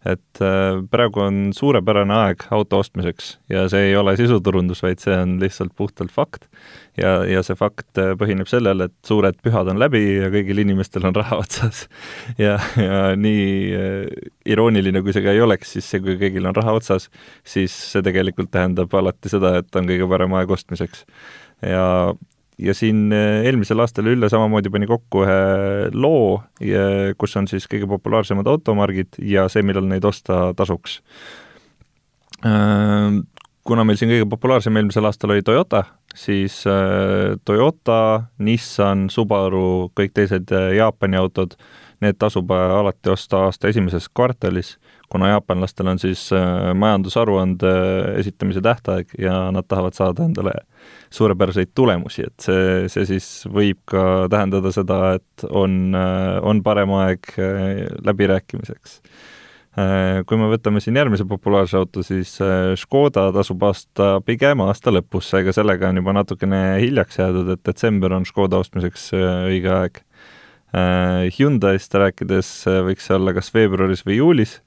et 0.05 0.41
äh, 0.43 0.77
praegu 0.91 1.23
on 1.23 1.37
suurepärane 1.55 2.13
aeg 2.13 2.43
auto 2.53 2.79
ostmiseks 2.83 3.35
ja 3.49 3.65
see 3.71 3.89
ei 3.89 3.95
ole 3.97 4.13
sisuturundus, 4.19 4.83
vaid 4.85 5.01
see 5.01 5.15
on 5.17 5.37
lihtsalt 5.41 5.73
puhtalt 5.77 6.13
fakt. 6.13 6.45
ja, 7.01 7.17
ja 7.25 7.41
see 7.45 7.57
fakt 7.57 7.97
äh, 8.01 8.13
põhineb 8.19 8.49
sellel, 8.49 8.85
et 8.85 8.93
suured 9.07 9.39
pühad 9.43 9.71
on 9.71 9.81
läbi 9.81 10.03
ja 10.19 10.29
kõigil 10.33 10.61
inimestel 10.61 11.09
on 11.09 11.17
raha 11.17 11.39
otsas. 11.43 11.85
ja, 12.41 12.59
ja 12.77 13.01
nii 13.17 13.49
äh, 13.79 14.29
irooniline, 14.45 15.01
kui 15.01 15.15
see 15.15 15.25
ka 15.25 15.33
ei 15.33 15.41
oleks, 15.41 15.73
siis 15.77 15.89
see, 15.89 16.03
kui 16.05 16.19
kõigil 16.21 16.45
on 16.45 16.55
raha 16.57 16.77
otsas, 16.77 17.09
siis 17.47 17.73
see 17.91 18.05
tegelikult 18.05 18.53
tähendab 18.53 18.93
alati 18.93 19.31
seda, 19.33 19.57
et 19.63 19.81
on 19.81 19.89
kõige 19.89 20.09
parem 20.11 20.37
aeg 20.37 20.53
ostmiseks. 20.59 21.05
ja 21.65 21.85
ja 22.61 22.73
siin 22.77 23.09
eh, 23.13 23.45
eelmisel 23.47 23.81
aastal 23.83 24.07
Ülle 24.11 24.29
samamoodi 24.31 24.71
pani 24.73 24.87
kokku 24.89 25.25
ühe 25.25 25.39
loo, 25.93 26.43
kus 27.19 27.35
on 27.39 27.49
siis 27.51 27.67
kõige 27.71 27.89
populaarsemad 27.89 28.47
automargid 28.47 29.19
ja 29.19 29.49
see, 29.51 29.65
millal 29.65 29.87
neid 29.89 30.05
osta 30.07 30.49
tasuks. 30.57 31.01
Äh, 32.45 33.21
kuna 33.65 33.85
meil 33.87 33.99
siin 33.99 34.11
kõige 34.13 34.27
populaarsem 34.29 34.77
eelmisel 34.77 35.07
aastal 35.09 35.33
oli 35.35 35.45
Toyota, 35.45 35.83
siis 36.15 36.63
äh, 36.67 37.35
Toyota, 37.45 38.27
Nissan, 38.39 39.09
Subaru, 39.13 39.91
kõik 39.97 40.15
teised 40.15 40.51
äh, 40.55 40.73
Jaapani 40.79 41.19
autod, 41.19 41.57
need 42.03 42.17
tasub 42.19 42.51
alati 42.51 43.13
osta 43.13 43.45
aasta 43.47 43.69
esimeses 43.71 44.09
kvartalis 44.11 44.75
kuna 45.09 45.29
jaapanlastel 45.29 45.87
on 45.87 45.99
siis 45.99 46.29
äh, 46.33 46.73
majandusaruande 46.73 47.71
esitamise 48.17 48.61
tähtaeg 48.61 49.07
ja 49.19 49.51
nad 49.51 49.63
tahavad 49.67 49.93
saada 49.93 50.25
endale 50.25 50.51
suurepäraseid 51.09 51.71
tulemusi, 51.75 52.25
et 52.27 52.47
see, 52.47 52.89
see 52.91 53.05
siis 53.13 53.27
võib 53.47 53.79
ka 53.89 54.25
tähendada 54.31 54.71
seda, 54.75 54.99
et 55.19 55.45
on, 55.49 55.95
äh, 55.95 56.39
on 56.43 56.63
parem 56.63 56.91
aeg 56.99 57.31
äh, 57.37 57.85
läbirääkimiseks. 58.05 58.99
Kui 59.75 60.37
me 60.39 60.47
võtame 60.47 60.79
siin 60.79 60.95
järgmise 60.95 61.25
populaarse 61.27 61.75
auto, 61.75 61.99
siis 62.05 62.37
Škoda 62.79 63.25
tasub 63.35 63.63
aasta 63.67 64.21
pigem 64.23 64.61
aasta 64.63 64.93
lõpus, 64.95 65.27
seega 65.33 65.51
sellega 65.51 65.89
on 65.89 65.99
juba 65.99 66.13
natukene 66.15 66.61
hiljaks 66.79 67.19
jäädud, 67.19 67.49
et 67.51 67.63
detsember 67.67 68.15
on 68.15 68.23
Škoda 68.23 68.61
ostmiseks 68.63 69.09
õige 69.17 69.73
aeg. 69.75 69.99
Hyundai'st 71.35 71.99
rääkides 71.99 72.51
võiks 72.87 73.09
see 73.09 73.17
olla 73.19 73.35
kas 73.35 73.51
veebruaris 73.55 74.05
või 74.07 74.21
juulis 74.21 74.61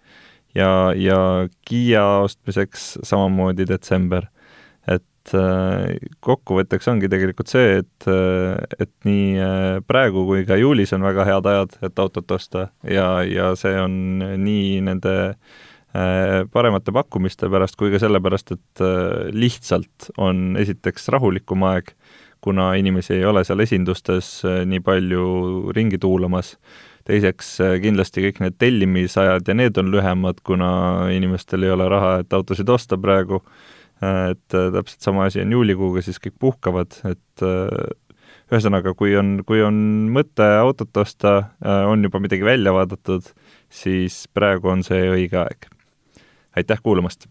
ja, 0.57 0.93
ja 0.97 1.49
Kiia 1.69 2.05
ostmiseks 2.25 2.99
samamoodi 3.09 3.67
detsember. 3.69 4.29
Et 5.29 5.37
äh, 5.37 6.11
kokkuvõtteks 6.25 6.89
ongi 6.91 7.09
tegelikult 7.11 7.51
see, 7.51 7.83
et, 7.83 8.09
äh, 8.09 8.57
et 8.81 8.93
nii 9.07 9.39
äh, 9.43 9.79
praegu 9.87 10.25
kui 10.29 10.45
ka 10.49 10.57
juulis 10.59 10.93
on 10.97 11.05
väga 11.05 11.27
head 11.29 11.49
ajad, 11.49 11.79
et 11.85 11.99
autot 11.99 12.31
osta 12.37 12.69
ja, 12.83 13.23
ja 13.29 13.53
see 13.59 13.77
on 13.81 14.23
nii 14.45 14.79
nende 14.89 15.17
paremate 16.53 16.93
pakkumiste 16.93 17.49
pärast 17.51 17.75
kui 17.81 17.89
ka 17.91 17.99
sellepärast, 17.99 18.51
et 18.53 18.83
lihtsalt 19.33 20.11
on 20.21 20.53
esiteks 20.61 21.09
rahulikum 21.11 21.65
aeg, 21.65 21.89
kuna 22.45 22.69
inimesi 22.79 23.17
ei 23.17 23.25
ole 23.27 23.41
seal 23.49 23.65
esindustes 23.65 24.29
nii 24.69 24.83
palju 24.85 25.73
ringi 25.75 25.99
tuulamas. 25.99 26.53
Teiseks 27.09 27.55
kindlasti 27.83 28.27
kõik 28.27 28.43
need 28.45 28.59
tellimisajad 28.61 29.49
ja 29.49 29.57
need 29.57 29.81
on 29.81 29.89
lühemad, 29.91 30.45
kuna 30.47 30.71
inimestel 31.17 31.65
ei 31.65 31.73
ole 31.73 31.89
raha, 31.89 32.19
et 32.21 32.37
autosid 32.37 32.69
osta 32.69 33.01
praegu, 33.01 33.41
Äh, 34.03 34.31
et 34.31 34.55
äh, 34.55 34.71
täpselt 34.73 35.03
sama 35.03 35.27
asi 35.27 35.43
on 35.43 35.55
juulikuuga, 35.57 36.03
siis 36.07 36.21
kõik 36.23 36.37
puhkavad, 36.39 37.01
et 37.11 37.43
äh, 37.43 37.89
ühesõnaga, 38.53 38.95
kui 38.99 39.17
on, 39.19 39.41
kui 39.49 39.63
on 39.65 39.81
mõte 40.15 40.47
autot 40.61 41.03
osta, 41.03 41.35
on 41.91 42.07
juba 42.07 42.21
midagi 42.23 42.47
välja 42.47 42.73
vaadatud, 42.73 43.27
siis 43.69 44.23
praegu 44.33 44.73
on 44.73 44.87
see 44.87 45.03
õige 45.13 45.43
aeg. 45.43 45.69
aitäh 46.57 46.81
kuulamast! 46.83 47.29